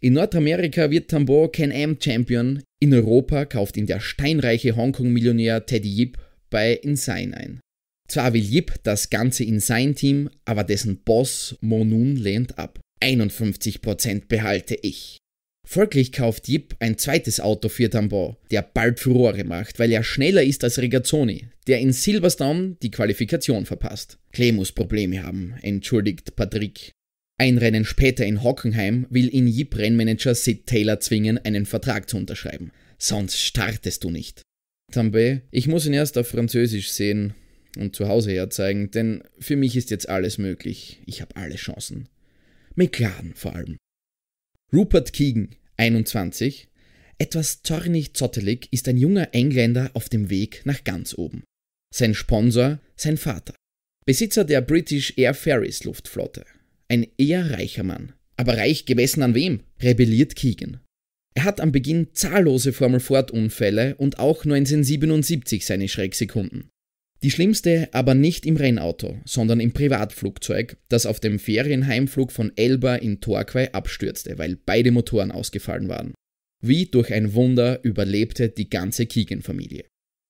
In 0.00 0.14
Nordamerika 0.14 0.90
wird 0.90 1.10
Tambo 1.10 1.48
Can-Am 1.48 1.98
Champion, 2.00 2.62
in 2.80 2.94
Europa 2.94 3.44
kauft 3.44 3.76
ihn 3.76 3.86
der 3.86 4.00
steinreiche 4.00 4.76
Hongkong-Millionär 4.76 5.66
Teddy 5.66 5.88
Yip 5.88 6.18
bei 6.50 6.72
Insign 6.72 7.34
ein. 7.34 7.60
Zwar 8.08 8.32
will 8.32 8.44
Yip 8.44 8.74
das 8.84 9.10
Ganze 9.10 9.44
in 9.44 9.60
sein 9.60 9.94
Team, 9.94 10.30
aber 10.44 10.64
dessen 10.64 11.02
Boss 11.04 11.56
Monun 11.60 12.16
lehnt 12.16 12.58
ab. 12.58 12.78
51% 13.02 14.28
behalte 14.28 14.76
ich. 14.80 15.18
Folglich 15.70 16.12
kauft 16.12 16.48
Jip 16.48 16.74
ein 16.78 16.96
zweites 16.96 17.40
Auto 17.40 17.68
für 17.68 17.90
Tambon, 17.90 18.36
der 18.50 18.62
bald 18.62 19.00
Furore 19.00 19.44
macht, 19.44 19.78
weil 19.78 19.92
er 19.92 20.02
schneller 20.02 20.42
ist 20.42 20.64
als 20.64 20.78
Regazzoni, 20.78 21.48
der 21.66 21.78
in 21.80 21.92
Silverstone 21.92 22.78
die 22.80 22.90
Qualifikation 22.90 23.66
verpasst. 23.66 24.16
Klee 24.32 24.52
muss 24.52 24.72
Probleme 24.72 25.22
haben, 25.24 25.56
entschuldigt 25.60 26.36
Patrick. 26.36 26.92
Ein 27.36 27.58
Rennen 27.58 27.84
später 27.84 28.24
in 28.24 28.42
Hockenheim 28.42 29.06
will 29.10 29.28
ihn 29.32 29.46
Jip-Rennmanager 29.46 30.34
Sid 30.34 30.64
Taylor 30.64 31.00
zwingen, 31.00 31.36
einen 31.36 31.66
Vertrag 31.66 32.08
zu 32.08 32.16
unterschreiben. 32.16 32.72
Sonst 32.96 33.38
startest 33.38 34.04
du 34.04 34.10
nicht. 34.10 34.40
Tambe, 34.90 35.42
ich 35.50 35.68
muss 35.68 35.84
ihn 35.84 35.92
erst 35.92 36.16
auf 36.16 36.28
Französisch 36.28 36.88
sehen 36.92 37.34
und 37.76 37.94
zu 37.94 38.08
Hause 38.08 38.32
herzeigen, 38.32 38.90
denn 38.90 39.22
für 39.38 39.56
mich 39.56 39.76
ist 39.76 39.90
jetzt 39.90 40.08
alles 40.08 40.38
möglich. 40.38 41.02
Ich 41.04 41.20
habe 41.20 41.36
alle 41.36 41.56
Chancen. 41.56 42.08
McLaren 42.74 43.34
vor 43.34 43.54
allem. 43.54 43.76
Rupert 44.70 45.14
Keegan, 45.14 45.48
21, 45.78 46.68
etwas 47.18 47.62
zornig-zottelig, 47.62 48.68
ist 48.70 48.88
ein 48.88 48.98
junger 48.98 49.32
Engländer 49.32 49.90
auf 49.94 50.08
dem 50.08 50.28
Weg 50.28 50.62
nach 50.64 50.84
ganz 50.84 51.14
oben. 51.16 51.44
Sein 51.94 52.14
Sponsor, 52.14 52.80
sein 52.96 53.16
Vater. 53.16 53.54
Besitzer 54.04 54.44
der 54.44 54.60
British 54.60 55.14
Air 55.16 55.34
Ferries 55.34 55.84
Luftflotte. 55.84 56.44
Ein 56.88 57.06
eher 57.16 57.50
reicher 57.50 57.82
Mann. 57.84 58.12
Aber 58.36 58.56
reich 58.56 58.86
gemessen 58.86 59.22
an 59.22 59.34
wem? 59.34 59.60
rebelliert 59.80 60.36
Keegan. 60.36 60.80
Er 61.34 61.44
hat 61.44 61.60
am 61.60 61.72
Beginn 61.72 62.08
zahllose 62.12 62.72
Formel-Ford-Unfälle 62.72 63.94
und 63.96 64.18
auch 64.18 64.44
1977 64.44 65.64
seine 65.64 65.88
Schrecksekunden. 65.88 66.68
Die 67.24 67.32
schlimmste 67.32 67.88
aber 67.92 68.14
nicht 68.14 68.46
im 68.46 68.56
Rennauto, 68.56 69.18
sondern 69.24 69.58
im 69.58 69.72
Privatflugzeug, 69.72 70.76
das 70.88 71.04
auf 71.04 71.18
dem 71.18 71.40
Ferienheimflug 71.40 72.30
von 72.30 72.52
Elba 72.54 72.94
in 72.94 73.20
Torquay 73.20 73.70
abstürzte, 73.72 74.38
weil 74.38 74.56
beide 74.56 74.92
Motoren 74.92 75.32
ausgefallen 75.32 75.88
waren. 75.88 76.14
Wie 76.62 76.86
durch 76.86 77.12
ein 77.12 77.34
Wunder 77.34 77.80
überlebte 77.82 78.48
die 78.48 78.70
ganze 78.70 79.06
Keegan-Familie. 79.06 79.84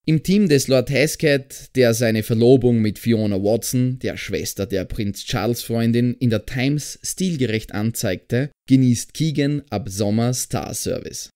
Im 0.07 0.23
Team 0.23 0.49
des 0.49 0.69
Lord 0.69 0.89
Hesketh, 0.89 1.71
der 1.75 1.93
seine 1.93 2.23
Verlobung 2.23 2.81
mit 2.81 2.99
Fiona 2.99 3.37
Watson, 3.37 3.99
der 3.99 4.17
Schwester 4.17 4.65
der 4.65 4.87
Prinz 4.87 5.27
Charles 5.27 5.63
Freundin, 5.63 6.15
in 6.15 6.31
der 6.31 6.47
Times 6.47 6.99
stilgerecht 7.03 7.75
anzeigte, 7.75 8.51
genießt 8.67 9.13
Keegan 9.13 9.63
ab 9.69 9.91
Sommer 9.91 10.33
Star 10.33 10.73
Service. 10.73 11.29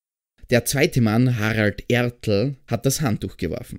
Der 0.48 0.64
zweite 0.64 1.02
Mann, 1.02 1.38
Harald 1.38 1.84
Ertl, 1.88 2.56
hat 2.66 2.86
das 2.86 3.02
Handtuch 3.02 3.36
geworfen 3.36 3.78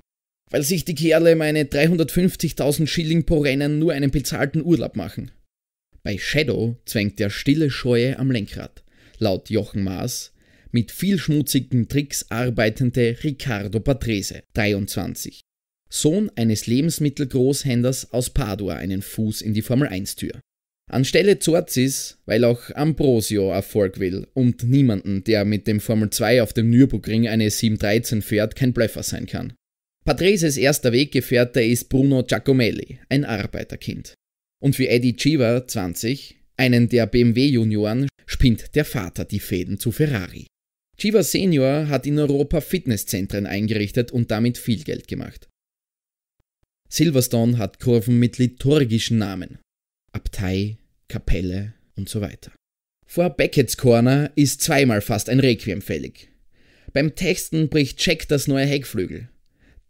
weil 0.54 0.62
sich 0.62 0.86
die 0.86 0.94
Kerle 0.94 1.36
meine 1.36 1.64
350.000 1.64 2.86
Schilling 2.86 3.26
pro 3.26 3.40
Rennen 3.40 3.80
nur 3.80 3.92
einen 3.92 4.12
bezahlten 4.12 4.64
Urlaub 4.64 4.96
machen. 4.96 5.32
Bei 6.04 6.20
Shadow 6.20 6.78
zwängt 6.86 7.18
der 7.18 7.32
stille 7.32 7.72
Scheue 7.72 8.20
am 8.20 8.30
Lenkrad, 8.30 8.84
laut 9.18 9.50
Jochen 9.50 9.84
Maas, 9.84 10.32
mit 10.72 10.92
viel 10.92 11.18
schmutzigen 11.18 11.88
Tricks 11.88 12.28
arbeitende 12.30 13.18
Riccardo 13.24 13.80
Patrese, 13.80 14.44
23. 14.54 15.42
Sohn 15.90 16.32
eines 16.36 16.68
Lebensmittelgroßhändlers 16.68 18.14
aus 18.14 18.30
Padua 18.30 18.76
einen 18.76 19.02
Fuß 19.02 19.42
in 19.42 19.56
die 19.56 19.64
Formel 19.64 19.88
1 19.88 20.18
Tür. 20.18 20.40
Anstelle 20.88 21.40
Zorzis, 21.40 22.20
weil 22.26 22.44
auch 22.44 22.70
Ambrosio 22.76 23.50
Erfolg 23.50 24.00
will 24.00 24.28
und 24.36 24.62
niemanden, 24.64 25.24
der 25.24 25.46
mit 25.46 25.66
dem 25.66 25.80
Formel 25.80 26.12
2 26.12 26.44
auf 26.44 26.54
dem 26.54 26.70
Nürburgring 26.70 27.28
eine 27.28 27.50
713 27.50 28.22
fährt, 28.22 28.56
kein 28.56 28.74
Blöffer 28.74 29.02
sein 29.02 29.26
kann. 29.26 29.54
Patreses 30.06 30.58
erster 30.58 30.92
Weggefährte 30.92 31.62
ist 31.62 31.88
Bruno 31.88 32.24
Giacomelli, 32.24 33.00
ein 33.08 33.24
Arbeiterkind. 33.24 34.16
Und 34.62 34.76
für 34.76 34.90
Eddie 34.90 35.16
Chiva, 35.16 35.66
20, 35.66 36.38
einen 36.58 36.90
der 36.90 37.08
BMW-Junioren, 37.08 38.10
spinnt 38.26 38.76
der 38.76 38.84
Vater 38.84 39.24
die 39.24 39.40
Fäden 39.40 39.80
zu 39.80 39.92
Ferrari. 39.92 40.48
Chiva 40.98 41.24
Senior 41.24 41.88
hat 41.88 42.06
in 42.06 42.20
Europa 42.20 42.60
Fitnesszentren 42.60 43.46
eingerichtet 43.46 44.12
und 44.12 44.30
damit 44.30 44.58
viel 44.58 44.84
Geld 44.84 45.08
gemacht. 45.08 45.48
Silverstone 46.90 47.58
hat 47.58 47.80
Kurven 47.80 48.20
mit 48.20 48.38
liturgischen 48.38 49.18
Namen. 49.18 49.60
Abtei, 50.12 50.78
Kapelle 51.08 51.74
und 51.96 52.10
so 52.10 52.22
weiter. 52.22 52.52
Vor 53.08 53.30
Beckett's 53.32 53.78
Corner 53.78 54.32
ist 54.36 54.62
zweimal 54.62 55.02
fast 55.02 55.30
ein 55.30 55.40
Requiem 55.40 55.82
fällig. 55.82 56.30
Beim 56.92 57.16
Testen 57.16 57.70
bricht 57.70 58.06
Jack 58.06 58.28
das 58.28 58.48
neue 58.48 58.66
Heckflügel. 58.66 59.30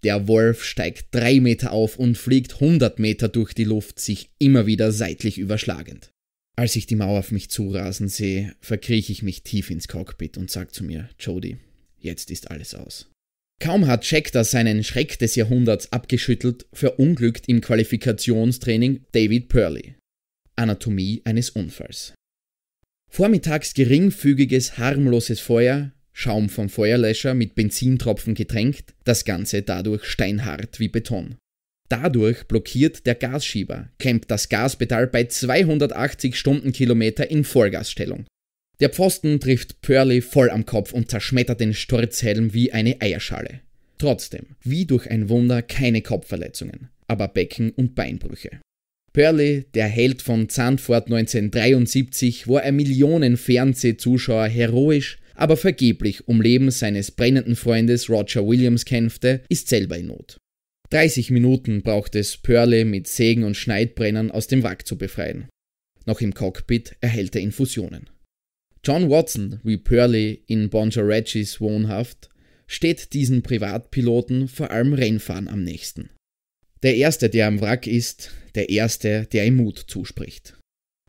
Der 0.03 0.27
Wolf 0.27 0.63
steigt 0.65 1.07
drei 1.11 1.39
Meter 1.39 1.71
auf 1.71 1.97
und 1.97 2.17
fliegt 2.17 2.55
100 2.55 2.99
Meter 2.99 3.29
durch 3.29 3.53
die 3.53 3.63
Luft, 3.63 3.99
sich 3.99 4.29
immer 4.37 4.65
wieder 4.65 4.91
seitlich 4.91 5.37
überschlagend. 5.37 6.11
Als 6.55 6.75
ich 6.75 6.85
die 6.85 6.95
Mauer 6.95 7.19
auf 7.19 7.31
mich 7.31 7.49
zurasen 7.49 8.09
sehe, 8.09 8.53
verkrieche 8.59 9.11
ich 9.11 9.23
mich 9.23 9.43
tief 9.43 9.71
ins 9.71 9.87
Cockpit 9.87 10.37
und 10.37 10.51
sage 10.51 10.71
zu 10.71 10.83
mir, 10.83 11.09
Jody, 11.19 11.57
jetzt 11.99 12.29
ist 12.31 12.51
alles 12.51 12.75
aus. 12.75 13.09
Kaum 13.59 13.87
hat 13.87 14.05
Scheckter 14.05 14.43
seinen 14.43 14.83
Schreck 14.83 15.17
des 15.19 15.35
Jahrhunderts 15.35 15.91
abgeschüttelt, 15.93 16.65
verunglückt 16.73 17.47
im 17.47 17.61
Qualifikationstraining 17.61 19.05
David 19.13 19.47
Purley. 19.47 19.95
Anatomie 20.55 21.21
eines 21.23 21.49
Unfalls. 21.49 22.13
Vormittags 23.09 23.73
geringfügiges, 23.73 24.77
harmloses 24.77 25.39
Feuer, 25.39 25.91
Schaum 26.13 26.47
vom 26.47 26.69
Feuerlöscher 26.69 27.33
mit 27.33 27.55
Benzintropfen 27.55 28.35
getränkt, 28.35 28.93
das 29.03 29.25
Ganze 29.25 29.63
dadurch 29.63 30.05
steinhart 30.05 30.79
wie 30.79 30.87
Beton. 30.87 31.35
Dadurch 31.89 32.43
blockiert 32.45 33.05
der 33.05 33.15
Gasschieber, 33.15 33.89
klemmt 33.99 34.29
das 34.29 34.47
Gaspedal 34.47 35.07
bei 35.07 35.25
280 35.25 36.37
Stundenkilometer 36.37 37.29
in 37.29 37.43
Vollgasstellung. 37.43 38.25
Der 38.79 38.89
Pfosten 38.89 39.39
trifft 39.39 39.81
Purley 39.81 40.21
voll 40.21 40.49
am 40.49 40.65
Kopf 40.65 40.93
und 40.93 41.09
zerschmettert 41.09 41.59
den 41.59 41.73
Sturzhelm 41.73 42.53
wie 42.53 42.71
eine 42.71 43.01
Eierschale. 43.01 43.61
Trotzdem, 43.97 44.55
wie 44.63 44.85
durch 44.85 45.09
ein 45.09 45.29
Wunder, 45.29 45.61
keine 45.61 46.01
Kopfverletzungen, 46.01 46.89
aber 47.07 47.27
Becken- 47.27 47.71
und 47.71 47.95
Beinbrüche. 47.95 48.59
Purley, 49.13 49.65
der 49.75 49.87
Held 49.87 50.21
von 50.23 50.49
Zandvoort 50.49 51.05
1973, 51.05 52.47
wo 52.47 52.57
er 52.57 52.71
Millionen 52.71 53.37
Fernsehzuschauer 53.37 54.47
heroisch 54.47 55.19
aber 55.35 55.57
vergeblich 55.57 56.27
um 56.27 56.41
Leben 56.41 56.71
seines 56.71 57.11
brennenden 57.11 57.55
Freundes 57.55 58.09
Roger 58.09 58.45
Williams 58.47 58.85
kämpfte, 58.85 59.41
ist 59.49 59.67
selber 59.67 59.97
in 59.97 60.07
Not. 60.07 60.37
30 60.89 61.31
Minuten 61.31 61.81
braucht 61.81 62.15
es 62.15 62.37
Purley 62.37 62.85
mit 62.85 63.07
Sägen 63.07 63.43
und 63.43 63.57
Schneidbrennern 63.57 64.29
aus 64.29 64.47
dem 64.47 64.61
Wrack 64.63 64.85
zu 64.85 64.97
befreien. 64.97 65.49
Noch 66.05 66.21
im 66.21 66.33
Cockpit 66.33 66.95
erhält 67.01 67.35
er 67.35 67.41
Infusionen. 67.41 68.09
John 68.83 69.09
Watson, 69.09 69.59
wie 69.63 69.77
Purley 69.77 70.43
in 70.47 70.69
Bonjoregis 70.69 71.61
wohnhaft, 71.61 72.29
steht 72.67 73.13
diesen 73.13 73.41
Privatpiloten 73.41 74.47
vor 74.47 74.71
allem 74.71 74.93
Rennfahren 74.93 75.47
am 75.47 75.63
nächsten. 75.63 76.09
Der 76.83 76.95
Erste, 76.95 77.29
der 77.29 77.47
am 77.47 77.61
Wrack 77.61 77.87
ist, 77.87 78.31
der 78.55 78.69
Erste, 78.69 79.25
der 79.31 79.47
ihm 79.47 79.55
Mut 79.55 79.85
zuspricht. 79.87 80.57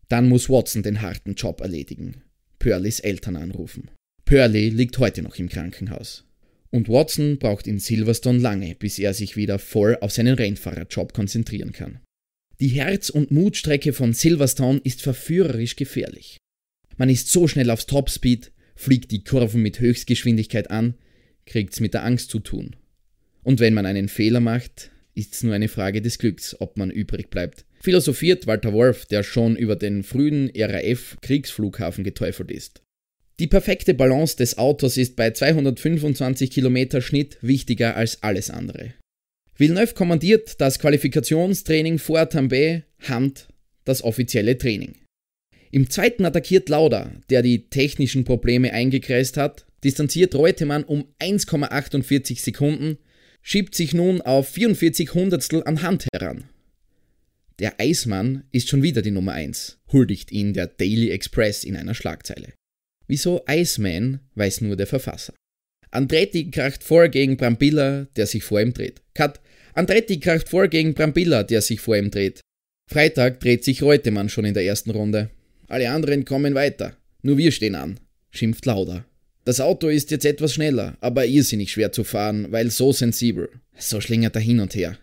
Dann 0.08 0.28
muss 0.28 0.48
Watson 0.48 0.82
den 0.82 1.02
harten 1.02 1.34
Job 1.34 1.60
erledigen, 1.60 2.22
Purleys 2.58 3.00
Eltern 3.00 3.36
anrufen. 3.36 3.90
Purley 4.24 4.70
liegt 4.70 4.98
heute 4.98 5.22
noch 5.22 5.36
im 5.36 5.48
Krankenhaus. 5.48 6.24
Und 6.70 6.88
Watson 6.88 7.38
braucht 7.38 7.66
in 7.66 7.78
Silverstone 7.78 8.38
lange, 8.38 8.74
bis 8.74 8.98
er 8.98 9.14
sich 9.14 9.36
wieder 9.36 9.58
voll 9.58 9.96
auf 10.00 10.12
seinen 10.12 10.34
Rennfahrerjob 10.34 11.12
konzentrieren 11.12 11.72
kann. 11.72 12.00
Die 12.60 12.68
Herz- 12.68 13.10
und 13.10 13.30
Mutstrecke 13.30 13.92
von 13.92 14.12
Silverstone 14.12 14.80
ist 14.82 15.02
verführerisch 15.02 15.76
gefährlich. 15.76 16.38
Man 16.96 17.10
ist 17.10 17.30
so 17.30 17.46
schnell 17.48 17.70
aufs 17.70 17.86
Topspeed, 17.86 18.52
fliegt 18.76 19.10
die 19.10 19.24
Kurven 19.24 19.62
mit 19.62 19.80
Höchstgeschwindigkeit 19.80 20.70
an, 20.70 20.94
kriegt's 21.46 21.80
mit 21.80 21.94
der 21.94 22.04
Angst 22.04 22.30
zu 22.30 22.40
tun. 22.40 22.76
Und 23.42 23.60
wenn 23.60 23.74
man 23.74 23.86
einen 23.86 24.08
Fehler 24.08 24.40
macht, 24.40 24.90
ist's 25.14 25.42
nur 25.42 25.54
eine 25.54 25.68
Frage 25.68 26.00
des 26.00 26.18
Glücks, 26.18 26.56
ob 26.60 26.76
man 26.76 26.90
übrig 26.90 27.30
bleibt. 27.30 27.66
Philosophiert 27.80 28.46
Walter 28.46 28.72
Wolf, 28.72 29.04
der 29.06 29.22
schon 29.22 29.56
über 29.56 29.76
den 29.76 30.02
frühen 30.02 30.50
RAF 30.56 31.18
Kriegsflughafen 31.20 32.02
geteufelt 32.02 32.50
ist. 32.50 32.83
Die 33.40 33.48
perfekte 33.48 33.94
Balance 33.94 34.36
des 34.36 34.58
Autos 34.58 34.96
ist 34.96 35.16
bei 35.16 35.32
225 35.32 36.50
km 36.50 37.00
Schnitt 37.00 37.38
wichtiger 37.40 37.96
als 37.96 38.22
alles 38.22 38.48
andere. 38.48 38.94
Villeneuve 39.56 39.94
kommandiert 39.94 40.60
das 40.60 40.78
Qualifikationstraining 40.78 41.98
vor 41.98 42.28
Tambay, 42.28 42.84
Hand 43.00 43.48
das 43.84 44.02
offizielle 44.02 44.56
Training. 44.56 44.94
Im 45.72 45.90
zweiten 45.90 46.24
attackiert 46.24 46.68
Lauda, 46.68 47.10
der 47.28 47.42
die 47.42 47.68
technischen 47.68 48.24
Probleme 48.24 48.72
eingekreist 48.72 49.36
hat, 49.36 49.66
distanziert 49.82 50.34
Reutemann 50.36 50.84
um 50.84 51.06
1,48 51.20 52.40
Sekunden, 52.40 52.98
schiebt 53.42 53.74
sich 53.74 53.94
nun 53.94 54.20
auf 54.22 54.48
44 54.48 55.12
Hundertstel 55.12 55.64
an 55.64 55.82
Hand 55.82 56.06
heran. 56.12 56.44
Der 57.58 57.80
Eismann 57.80 58.44
ist 58.52 58.68
schon 58.68 58.82
wieder 58.82 59.02
die 59.02 59.10
Nummer 59.10 59.32
1, 59.32 59.78
huldigt 59.92 60.30
ihn 60.30 60.54
der 60.54 60.68
Daily 60.68 61.10
Express 61.10 61.64
in 61.64 61.76
einer 61.76 61.94
Schlagzeile. 61.94 62.52
Wieso 63.06 63.44
Iceman, 63.48 64.20
weiß 64.34 64.62
nur 64.62 64.76
der 64.76 64.86
Verfasser. 64.86 65.34
Andretti 65.90 66.50
kracht 66.50 66.82
vor 66.82 67.08
gegen 67.08 67.36
Brambilla, 67.36 68.06
der 68.16 68.26
sich 68.26 68.42
vor 68.42 68.60
ihm 68.60 68.72
dreht. 68.72 69.00
Cut. 69.14 69.40
Andretti 69.74 70.18
kracht 70.18 70.48
vor 70.48 70.68
gegen 70.68 70.94
Brambilla, 70.94 71.42
der 71.42 71.60
sich 71.60 71.80
vor 71.80 71.96
ihm 71.96 72.10
dreht. 72.10 72.40
Freitag 72.90 73.40
dreht 73.40 73.64
sich 73.64 73.82
Reutemann 73.82 74.28
schon 74.28 74.44
in 74.44 74.54
der 74.54 74.64
ersten 74.64 74.90
Runde. 74.90 75.30
Alle 75.68 75.90
anderen 75.90 76.24
kommen 76.24 76.54
weiter. 76.54 76.96
Nur 77.22 77.38
wir 77.38 77.52
stehen 77.52 77.74
an, 77.74 78.00
schimpft 78.30 78.66
Lauda. 78.66 79.04
Das 79.44 79.60
Auto 79.60 79.88
ist 79.88 80.10
jetzt 80.10 80.24
etwas 80.24 80.54
schneller, 80.54 80.96
aber 81.00 81.26
irrsinnig 81.26 81.72
schwer 81.72 81.92
zu 81.92 82.04
fahren, 82.04 82.50
weil 82.50 82.70
so 82.70 82.92
sensibel. 82.92 83.48
So 83.76 84.00
schlingert 84.00 84.34
er 84.36 84.42
hin 84.42 84.60
und 84.60 84.74
her. 84.74 84.98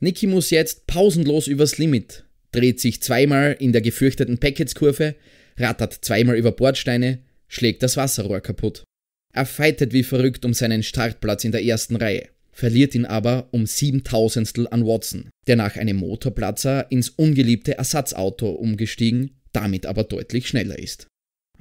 Niki 0.00 0.26
muss 0.26 0.50
jetzt 0.50 0.86
pausenlos 0.86 1.46
übers 1.46 1.78
Limit, 1.78 2.24
dreht 2.50 2.80
sich 2.80 3.02
zweimal 3.02 3.56
in 3.58 3.72
der 3.72 3.82
gefürchteten 3.82 4.38
Packetskurve, 4.38 5.14
rattert 5.56 5.98
zweimal 6.04 6.36
über 6.36 6.52
Bordsteine, 6.52 7.20
schlägt 7.52 7.82
das 7.82 7.96
Wasserrohr 7.96 8.40
kaputt. 8.40 8.84
Er 9.32 9.46
fightet 9.46 9.92
wie 9.92 10.02
verrückt 10.02 10.44
um 10.44 10.54
seinen 10.54 10.82
Startplatz 10.82 11.44
in 11.44 11.52
der 11.52 11.64
ersten 11.64 11.96
Reihe, 11.96 12.28
verliert 12.50 12.94
ihn 12.94 13.06
aber 13.06 13.48
um 13.50 13.66
siebentausendstel 13.66 14.68
an 14.68 14.86
Watson, 14.86 15.30
der 15.46 15.56
nach 15.56 15.76
einem 15.76 15.96
Motorplatzer 15.96 16.90
ins 16.90 17.10
ungeliebte 17.10 17.76
Ersatzauto 17.76 18.50
umgestiegen, 18.50 19.36
damit 19.52 19.86
aber 19.86 20.04
deutlich 20.04 20.48
schneller 20.48 20.78
ist. 20.78 21.06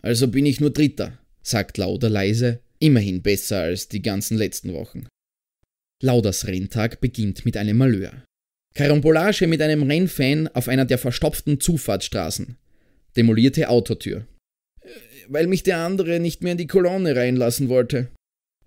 Also 0.01 0.27
bin 0.27 0.45
ich 0.45 0.59
nur 0.59 0.71
Dritter, 0.71 1.19
sagt 1.43 1.77
Lauder 1.77 2.09
leise, 2.09 2.59
immerhin 2.79 3.21
besser 3.21 3.61
als 3.61 3.87
die 3.87 4.01
ganzen 4.01 4.37
letzten 4.37 4.73
Wochen. 4.73 5.07
Lauders 6.01 6.47
Renntag 6.47 6.99
beginnt 6.99 7.45
mit 7.45 7.55
einem 7.57 7.77
Malheur. 7.77 8.23
Karambolage 8.73 9.47
mit 9.47 9.61
einem 9.61 9.83
Rennfan 9.83 10.47
auf 10.47 10.67
einer 10.67 10.85
der 10.85 10.97
verstopften 10.97 11.59
Zufahrtsstraßen. 11.59 12.57
Demolierte 13.15 13.69
Autotür. 13.69 14.25
Weil 15.27 15.47
mich 15.47 15.63
der 15.63 15.79
andere 15.79 16.19
nicht 16.19 16.43
mehr 16.43 16.53
in 16.53 16.57
die 16.57 16.67
Kolonne 16.67 17.15
reinlassen 17.15 17.69
wollte. 17.69 18.09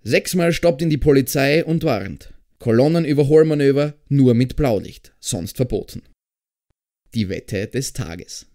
Sechsmal 0.03 0.53
stoppt 0.53 0.81
ihn 0.81 0.89
die 0.89 0.97
Polizei 0.97 1.63
und 1.63 1.83
warnt. 1.83 2.33
Kolonnenüberholmanöver 2.59 3.95
nur 4.09 4.33
mit 4.33 4.55
Blaulicht, 4.55 5.13
sonst 5.19 5.57
verboten. 5.57 6.03
Die 7.13 7.29
Wette 7.29 7.67
des 7.67 7.93
Tages. 7.93 8.47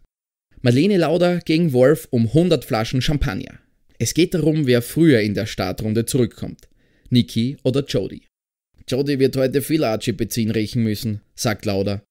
Marlene 0.63 0.99
Lauder 0.99 1.41
gegen 1.41 1.73
Wolf 1.73 2.09
um 2.11 2.27
100 2.27 2.65
Flaschen 2.65 3.03
Champagner. 3.03 3.59
Es 3.99 4.15
geht 4.15 4.35
darum, 4.35 4.67
wer 4.67 4.83
früher 4.83 5.21
in 5.21 5.35
der 5.35 5.47
Startrunde 5.47 6.07
zurückkommt. 6.07 6.69
Niki 7.09 7.57
oder 7.63 7.85
Jody. 7.85 8.23
Jody 8.89 9.19
wird 9.19 9.37
heute 9.37 9.63
viel 9.63 9.85
Archie-Benzin 9.85 10.51
riechen 10.51 10.83
müssen, 10.83 11.21
sagt 11.35 11.65
Lauder. 11.65 12.03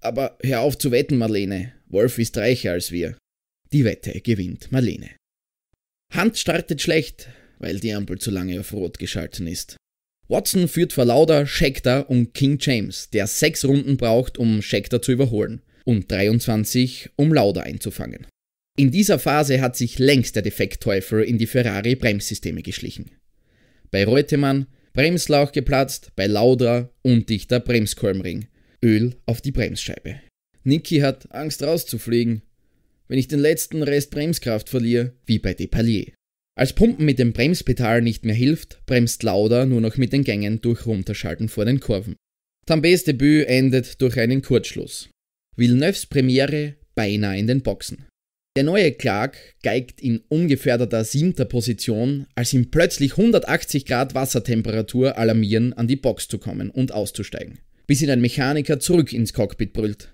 Aber 0.00 0.38
hör 0.42 0.60
auf 0.60 0.78
zu 0.78 0.90
wetten, 0.90 1.18
Marlene. 1.18 1.72
Wolf 1.88 2.18
ist 2.18 2.36
reicher 2.36 2.72
als 2.72 2.92
wir. 2.92 3.16
Die 3.72 3.84
Wette 3.84 4.20
gewinnt 4.20 4.70
Marlene. 4.70 5.10
Hand 6.12 6.38
startet 6.38 6.80
schlecht, 6.82 7.28
weil 7.58 7.80
die 7.80 7.92
Ampel 7.92 8.18
zu 8.18 8.30
lange 8.30 8.60
auf 8.60 8.72
Rot 8.72 8.98
geschalten 8.98 9.46
ist. 9.46 9.76
Watson 10.28 10.66
führt 10.68 10.92
vor 10.92 11.04
Lauder, 11.04 11.46
Scheckter 11.46 12.10
und 12.10 12.34
King 12.34 12.58
James, 12.60 13.10
der 13.10 13.26
sechs 13.26 13.64
Runden 13.64 13.96
braucht, 13.96 14.38
um 14.38 14.60
Scheckter 14.60 15.00
zu 15.00 15.12
überholen 15.12 15.62
und 15.84 16.10
23, 16.10 17.10
um 17.16 17.32
Lauder 17.32 17.62
einzufangen. 17.62 18.26
In 18.76 18.90
dieser 18.90 19.18
Phase 19.18 19.60
hat 19.60 19.76
sich 19.76 19.98
längst 19.98 20.34
der 20.34 20.42
Defektteufel 20.42 21.22
in 21.22 21.38
die 21.38 21.46
Ferrari-Bremssysteme 21.46 22.62
geschlichen. 22.62 23.12
Bei 23.90 24.04
Reutemann 24.04 24.66
Bremslauch 24.92 25.52
geplatzt, 25.52 26.12
bei 26.16 26.26
Lauda 26.26 26.90
undichter 27.02 27.60
Bremskolbenring, 27.60 28.48
Öl 28.82 29.14
auf 29.26 29.42
die 29.42 29.52
Bremsscheibe. 29.52 30.20
Niki 30.64 31.00
hat 31.00 31.30
Angst 31.32 31.62
rauszufliegen, 31.62 32.40
wenn 33.08 33.18
ich 33.18 33.28
den 33.28 33.40
letzten 33.40 33.82
Rest 33.82 34.10
Bremskraft 34.10 34.68
verliere, 34.68 35.12
wie 35.26 35.38
bei 35.38 35.54
Depalier. 35.54 36.12
Als 36.58 36.72
Pumpen 36.72 37.04
mit 37.04 37.18
dem 37.18 37.32
Bremspedal 37.32 38.00
nicht 38.00 38.24
mehr 38.24 38.34
hilft, 38.34 38.80
bremst 38.86 39.22
Lauda 39.22 39.66
nur 39.66 39.82
noch 39.82 39.98
mit 39.98 40.12
den 40.12 40.24
Gängen 40.24 40.62
durch 40.62 40.86
Runterschalten 40.86 41.48
vor 41.48 41.66
den 41.66 41.80
Kurven. 41.80 42.16
Tambés 42.66 43.04
Debüt 43.04 43.46
endet 43.46 44.00
durch 44.00 44.18
einen 44.18 44.42
Kurzschluss. 44.42 45.10
Villeneuves 45.56 46.06
Premiere 46.06 46.74
beinahe 46.94 47.38
in 47.38 47.46
den 47.46 47.62
Boxen. 47.62 48.06
Der 48.56 48.64
neue 48.64 48.92
Clark 48.92 49.36
geigt 49.62 50.00
in 50.00 50.22
ungefährdeter 50.28 51.04
siebter 51.04 51.44
Position, 51.44 52.26
als 52.34 52.54
ihm 52.54 52.70
plötzlich 52.70 53.12
180 53.12 53.84
Grad 53.84 54.14
Wassertemperatur 54.14 55.18
alarmieren, 55.18 55.74
an 55.74 55.86
die 55.86 55.96
Box 55.96 56.26
zu 56.26 56.38
kommen 56.38 56.70
und 56.70 56.90
auszusteigen. 56.90 57.58
Bis 57.86 58.00
ihn 58.00 58.10
ein 58.10 58.22
Mechaniker 58.22 58.80
zurück 58.80 59.12
ins 59.12 59.34
Cockpit 59.34 59.74
brüllt. 59.74 60.08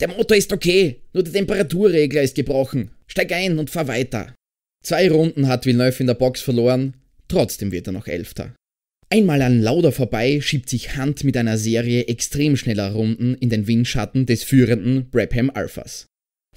Der 0.00 0.08
Motor 0.08 0.36
ist 0.36 0.52
okay, 0.52 1.00
nur 1.12 1.22
der 1.22 1.32
Temperaturregler 1.32 2.22
ist 2.22 2.34
gebrochen. 2.34 2.90
Steig 3.06 3.32
ein 3.32 3.58
und 3.58 3.70
fahr 3.70 3.88
weiter. 3.88 4.34
Zwei 4.84 5.10
Runden 5.10 5.48
hat 5.48 5.66
Villeneuve 5.66 6.00
in 6.00 6.06
der 6.06 6.14
Box 6.14 6.42
verloren, 6.42 6.94
trotzdem 7.28 7.72
wird 7.72 7.88
er 7.88 7.92
noch 7.92 8.06
Elfter. 8.06 8.54
Einmal 9.08 9.40
an 9.42 9.62
Lauder 9.62 9.92
vorbei 9.92 10.40
schiebt 10.40 10.68
sich 10.68 10.96
Hunt 10.96 11.24
mit 11.24 11.36
einer 11.36 11.58
Serie 11.58 12.06
extrem 12.06 12.56
schneller 12.56 12.92
Runden 12.92 13.34
in 13.36 13.50
den 13.50 13.66
Windschatten 13.66 14.26
des 14.26 14.42
führenden 14.42 15.08
Brabham 15.10 15.50
Alphas. 15.50 16.06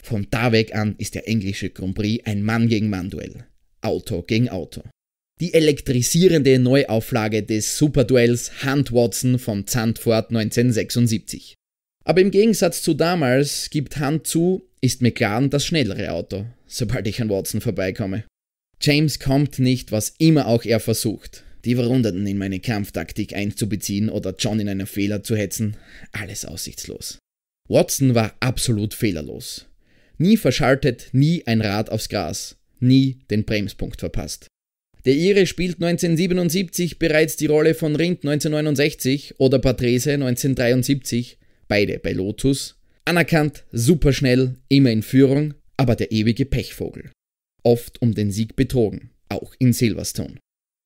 Von 0.01 0.27
da 0.31 0.51
weg 0.51 0.75
an 0.75 0.95
ist 0.97 1.15
der 1.15 1.27
englische 1.27 1.69
Grand 1.69 1.95
Prix 1.95 2.25
ein 2.25 2.41
Mann 2.41 2.67
gegen 2.67 2.89
Mann 2.89 3.09
Duell. 3.09 3.45
Auto 3.81 4.23
gegen 4.23 4.49
Auto. 4.49 4.81
Die 5.39 5.53
elektrisierende 5.53 6.59
Neuauflage 6.59 7.43
des 7.43 7.77
Superduells 7.77 8.65
Hunt 8.65 8.91
Watson 8.91 9.39
von 9.39 9.67
Zandvoort 9.67 10.29
1976. 10.29 11.55
Aber 12.09 12.21
im 12.21 12.31
Gegensatz 12.31 12.81
zu 12.81 12.95
damals 12.95 13.69
gibt 13.69 13.99
Hunt 13.99 14.25
zu, 14.25 14.67
ist 14.81 15.03
McLaren 15.03 15.51
das 15.51 15.63
schnellere 15.63 16.11
Auto, 16.11 16.47
sobald 16.65 17.05
ich 17.05 17.21
an 17.21 17.29
Watson 17.29 17.61
vorbeikomme. 17.61 18.23
James 18.81 19.19
kommt 19.19 19.59
nicht, 19.59 19.91
was 19.91 20.15
immer 20.17 20.47
auch 20.47 20.65
er 20.65 20.79
versucht. 20.79 21.43
Die 21.65 21.75
Verwundeten 21.75 22.25
in 22.25 22.39
meine 22.39 22.61
Kampftaktik 22.61 23.35
einzubeziehen 23.35 24.09
oder 24.09 24.33
John 24.39 24.59
in 24.59 24.69
einen 24.69 24.87
Fehler 24.87 25.21
zu 25.21 25.35
hetzen, 25.35 25.77
alles 26.11 26.45
aussichtslos. 26.45 27.19
Watson 27.67 28.15
war 28.15 28.33
absolut 28.39 28.95
fehlerlos. 28.95 29.67
Nie 30.17 30.37
verschaltet, 30.37 31.09
nie 31.11 31.45
ein 31.45 31.61
Rad 31.61 31.91
aufs 31.91 32.09
Gras, 32.09 32.55
nie 32.79 33.19
den 33.29 33.45
Bremspunkt 33.45 33.99
verpasst. 33.99 34.47
Der 35.05 35.13
Ire 35.13 35.45
spielt 35.45 35.75
1977 35.75 36.97
bereits 36.97 37.35
die 37.35 37.45
Rolle 37.45 37.75
von 37.75 37.95
Rindt 37.95 38.25
1969 38.25 39.35
oder 39.37 39.59
Patrese 39.59 40.13
1973, 40.13 41.38
beide 41.69 41.99
bei 41.99 42.11
Lotus. 42.11 42.75
Anerkannt, 43.05 43.63
superschnell, 43.71 44.57
immer 44.67 44.91
in 44.91 45.01
Führung, 45.01 45.53
aber 45.77 45.95
der 45.95 46.11
ewige 46.11 46.45
Pechvogel. 46.45 47.11
Oft 47.63 48.01
um 48.01 48.13
den 48.13 48.31
Sieg 48.31 48.57
betrogen, 48.57 49.11
auch 49.29 49.55
in 49.59 49.71
Silverstone. 49.71 50.35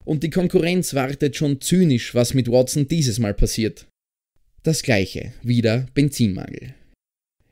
Und 0.06 0.22
die 0.22 0.30
Konkurrenz 0.30 0.94
wartet 0.94 1.36
schon 1.36 1.60
zynisch, 1.60 2.14
was 2.14 2.36
mit 2.36 2.50
Watson 2.50 2.88
dieses 2.88 3.18
Mal 3.18 3.34
passiert. 3.34 3.88
Das 4.62 4.84
gleiche, 4.84 5.34
wieder 5.42 5.88
Benzinmangel. 5.96 6.76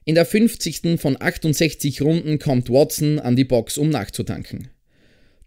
In 0.06 0.16
der 0.16 0.26
50. 0.26 1.00
von 1.00 1.16
68 1.20 2.02
Runden 2.02 2.40
kommt 2.40 2.70
Watson 2.70 3.20
an 3.20 3.36
die 3.36 3.46
Box, 3.46 3.78
um 3.78 3.90
nachzutanken. 3.90 4.70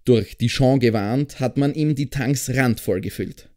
Durch 0.04 0.36
Dijon 0.36 0.80
gewarnt, 0.80 1.40
hat 1.40 1.56
man 1.56 1.74
ihm 1.74 1.94
die 1.94 2.10
Tanks 2.10 2.50
randvoll 2.50 3.00
gefüllt. 3.00 3.48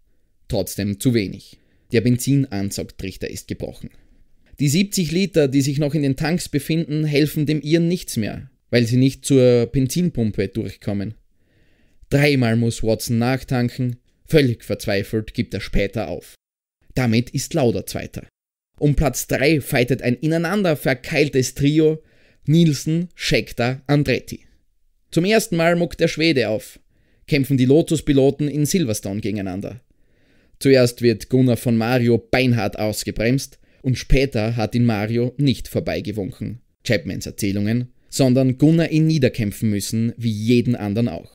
Trotzdem 0.48 1.00
zu 1.00 1.14
wenig. 1.14 1.60
Der 1.92 2.02
Benzinansaugtrichter 2.02 3.30
ist 3.30 3.48
gebrochen. 3.48 3.90
Die 4.60 4.70
70 4.70 5.12
Liter, 5.12 5.48
die 5.48 5.62
sich 5.62 5.78
noch 5.78 5.94
in 5.94 6.02
den 6.02 6.16
Tanks 6.16 6.50
befinden, 6.50 7.06
helfen 7.06 7.46
dem 7.46 7.62
Iren 7.62 7.88
nichts 7.88 8.18
mehr, 8.18 8.50
weil 8.72 8.88
sie 8.88 8.98
nicht 8.98 9.24
zur 9.24 9.68
Benzinpumpe 9.68 10.48
durchkommen. 10.48 11.14
Dreimal 12.10 12.56
muss 12.56 12.82
Watson 12.82 13.20
nachtanken, 13.20 13.98
völlig 14.26 14.64
verzweifelt 14.64 15.34
gibt 15.34 15.54
er 15.54 15.62
später 15.62 16.08
auf. 16.08 16.34
Damit 16.96 17.30
ist 17.30 17.54
Lauder 17.54 17.86
Zweiter. 17.86 18.26
Um 18.80 18.96
Platz 18.96 19.28
3 19.28 19.62
fightet 19.62 20.02
ein 20.02 20.16
ineinander 20.16 20.76
verkeiltes 20.76 21.54
Trio 21.54 22.02
Nielsen, 22.48 23.10
Scheckter, 23.14 23.82
Andretti. 23.88 24.46
Zum 25.12 25.26
ersten 25.26 25.56
Mal 25.56 25.76
muckt 25.76 26.00
der 26.00 26.08
Schwede 26.08 26.50
auf, 26.50 26.80
kämpfen 27.28 27.58
die 27.58 27.66
Lotus-Piloten 27.66 28.48
in 28.48 28.66
Silverstone 28.66 29.22
gegeneinander. 29.22 29.82
Zuerst 30.60 31.02
wird 31.02 31.30
Gunnar 31.30 31.58
von 31.58 31.78
Mario 31.78 32.18
beinhart 32.18 32.80
ausgebremst 32.80 33.60
und 33.82 33.98
später 33.98 34.56
hat 34.56 34.76
ihn 34.76 34.86
Mario 34.86 35.34
nicht 35.38 35.68
vorbeigewunken, 35.68 36.60
Chapmans 36.86 37.26
Erzählungen, 37.26 37.94
sondern 38.10 38.58
Gunnar 38.58 38.90
ihn 38.90 39.08
niederkämpfen 39.08 39.70
müssen, 39.70 40.14
wie 40.18 40.32
jeden 40.32 40.76
anderen 40.76 41.08
auch. 41.08 41.34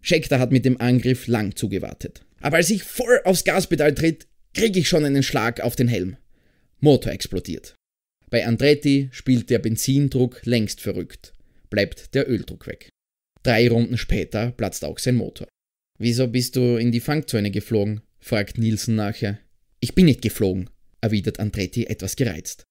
Scheckter 0.00 0.38
hat 0.38 0.52
mit 0.52 0.64
dem 0.64 0.80
Angriff 0.80 1.26
lang 1.26 1.54
zugewartet. 1.54 2.22
Aber 2.40 2.56
als 2.56 2.70
ich 2.70 2.82
voll 2.82 3.20
aufs 3.24 3.44
Gaspedal 3.44 3.94
tritt, 3.94 4.26
krieg 4.54 4.76
ich 4.76 4.88
schon 4.88 5.04
einen 5.04 5.22
Schlag 5.22 5.60
auf 5.60 5.76
den 5.76 5.88
Helm. 5.88 6.16
Motor 6.80 7.12
explodiert. 7.12 7.74
Bei 8.30 8.46
Andretti 8.46 9.08
spielt 9.12 9.50
der 9.50 9.58
Benzindruck 9.58 10.40
längst 10.44 10.80
verrückt, 10.80 11.32
bleibt 11.70 12.14
der 12.14 12.28
Öldruck 12.28 12.66
weg. 12.66 12.88
Drei 13.42 13.68
Runden 13.68 13.98
später 13.98 14.52
platzt 14.52 14.84
auch 14.84 14.98
sein 14.98 15.16
Motor. 15.16 15.46
Wieso 15.98 16.26
bist 16.26 16.56
du 16.56 16.76
in 16.76 16.90
die 16.90 17.00
Fangzäune 17.00 17.50
geflogen? 17.50 18.00
fragt 18.18 18.58
Nielsen 18.58 18.94
nachher. 18.94 19.38
Ich 19.80 19.94
bin 19.94 20.06
nicht 20.06 20.22
geflogen, 20.22 20.70
erwidert 21.02 21.38
Andretti 21.38 21.84
etwas 21.84 22.16
gereizt. 22.16 22.64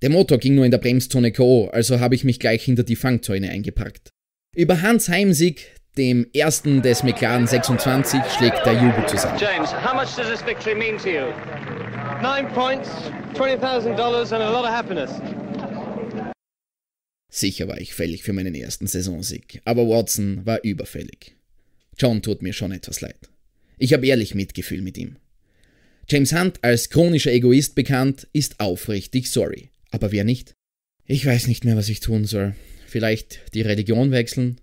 Der 0.00 0.10
Motor 0.10 0.38
ging 0.38 0.54
nur 0.54 0.64
in 0.64 0.70
der 0.70 0.78
Bremszone 0.78 1.30
K.O., 1.30 1.68
also 1.68 2.00
habe 2.00 2.14
ich 2.14 2.24
mich 2.24 2.40
gleich 2.40 2.64
hinter 2.64 2.82
die 2.82 2.96
Fangzäune 2.96 3.50
eingepackt. 3.50 4.10
Über 4.56 4.82
Hans 4.82 5.08
Heimsieg, 5.08 5.76
dem 5.96 6.26
ersten 6.34 6.82
des 6.82 7.02
McLaren 7.02 7.46
26, 7.46 8.20
schlägt 8.36 8.64
der 8.64 8.72
Jubel 8.72 9.06
zusammen. 9.06 9.38
James, 9.38 9.72
how 9.72 9.94
much 9.94 10.16
does 10.16 10.28
this 10.28 10.44
victory 10.44 10.74
mean 10.74 10.98
to 10.98 11.08
you? 11.08 11.26
Nine 12.22 12.48
points, 12.52 12.88
$20,000 13.34 14.32
and 14.32 14.42
a 14.42 14.50
lot 14.50 14.64
of 14.64 14.70
happiness. 14.70 15.10
Sicher 17.30 17.66
war 17.66 17.80
ich 17.80 17.94
fällig 17.94 18.24
für 18.24 18.32
meinen 18.32 18.54
ersten 18.54 18.86
Saisonsieg, 18.86 19.62
aber 19.64 19.88
Watson 19.88 20.44
war 20.44 20.62
überfällig. 20.64 21.36
John 21.96 22.22
tut 22.22 22.42
mir 22.42 22.52
schon 22.52 22.72
etwas 22.72 23.00
leid. 23.00 23.30
Ich 23.78 23.92
habe 23.92 24.06
ehrlich 24.06 24.34
Mitgefühl 24.34 24.82
mit 24.82 24.98
ihm. 24.98 25.16
James 26.08 26.32
Hunt, 26.32 26.62
als 26.62 26.90
chronischer 26.90 27.32
Egoist 27.32 27.74
bekannt, 27.74 28.28
ist 28.32 28.60
aufrichtig 28.60 29.30
sorry. 29.30 29.70
Aber 29.90 30.12
wer 30.12 30.24
nicht? 30.24 30.54
Ich 31.06 31.24
weiß 31.24 31.46
nicht 31.46 31.64
mehr, 31.64 31.76
was 31.76 31.88
ich 31.88 32.00
tun 32.00 32.24
soll. 32.24 32.54
Vielleicht 32.86 33.40
die 33.54 33.62
Religion 33.62 34.10
wechseln? 34.10 34.60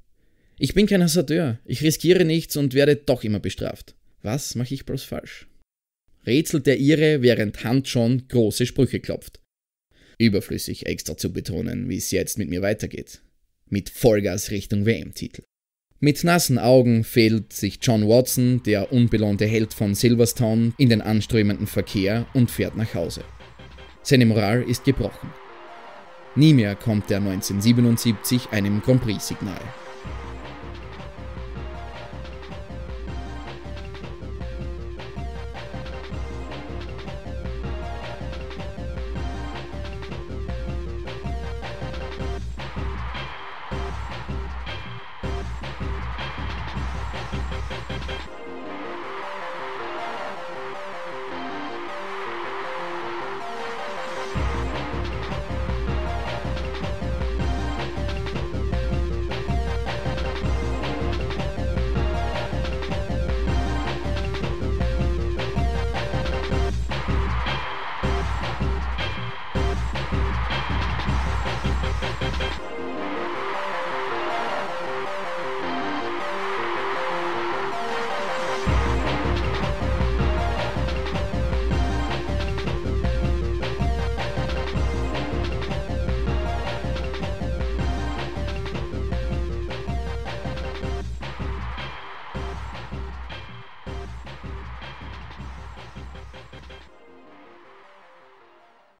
Ich 0.57 0.73
bin 0.73 0.87
kein 0.87 1.01
Hasardeur. 1.01 1.59
Ich 1.65 1.81
riskiere 1.81 2.25
nichts 2.25 2.57
und 2.57 2.73
werde 2.73 2.95
doch 2.95 3.23
immer 3.23 3.39
bestraft. 3.39 3.95
Was 4.21 4.55
mache 4.55 4.73
ich 4.73 4.85
bloß 4.85 5.03
falsch? 5.03 5.47
Rätselt 6.25 6.67
der 6.67 6.77
Ihre, 6.77 7.21
während 7.21 7.63
Hunt 7.63 7.87
schon 7.87 8.27
große 8.27 8.65
Sprüche 8.65 8.99
klopft. 8.99 9.39
Überflüssig 10.17 10.85
extra 10.85 11.15
zu 11.15 11.31
betonen, 11.31 11.87
wie 11.87 11.95
es 11.95 12.11
jetzt 12.11 12.37
mit 12.37 12.49
mir 12.49 12.61
weitergeht. 12.61 13.21
Mit 13.69 13.89
Vollgas 13.89 14.51
Richtung 14.51 14.85
WM-Titel. 14.85 15.43
Mit 16.01 16.23
nassen 16.23 16.57
Augen 16.57 17.03
fehlt 17.03 17.51
sich 17.51 17.79
John 17.81 18.07
Watson, 18.07 18.63
der 18.63 18.93
unbelohnte 18.93 19.45
Held 19.45 19.73
von 19.73 19.95
Silverstone, 19.95 20.71
in 20.77 20.87
den 20.87 21.01
anströmenden 21.01 21.67
Verkehr 21.67 22.25
und 22.33 22.49
fährt 22.49 22.77
nach 22.77 22.93
Hause. 22.93 23.25
Seine 24.01 24.25
Moral 24.25 24.63
ist 24.63 24.85
gebrochen. 24.85 25.29
Nie 26.35 26.53
mehr 26.53 26.75
kommt 26.75 27.11
er 27.11 27.17
1977 27.17 28.47
einem 28.51 28.81
Grand 28.81 29.01
Prix-Signal. 29.01 29.59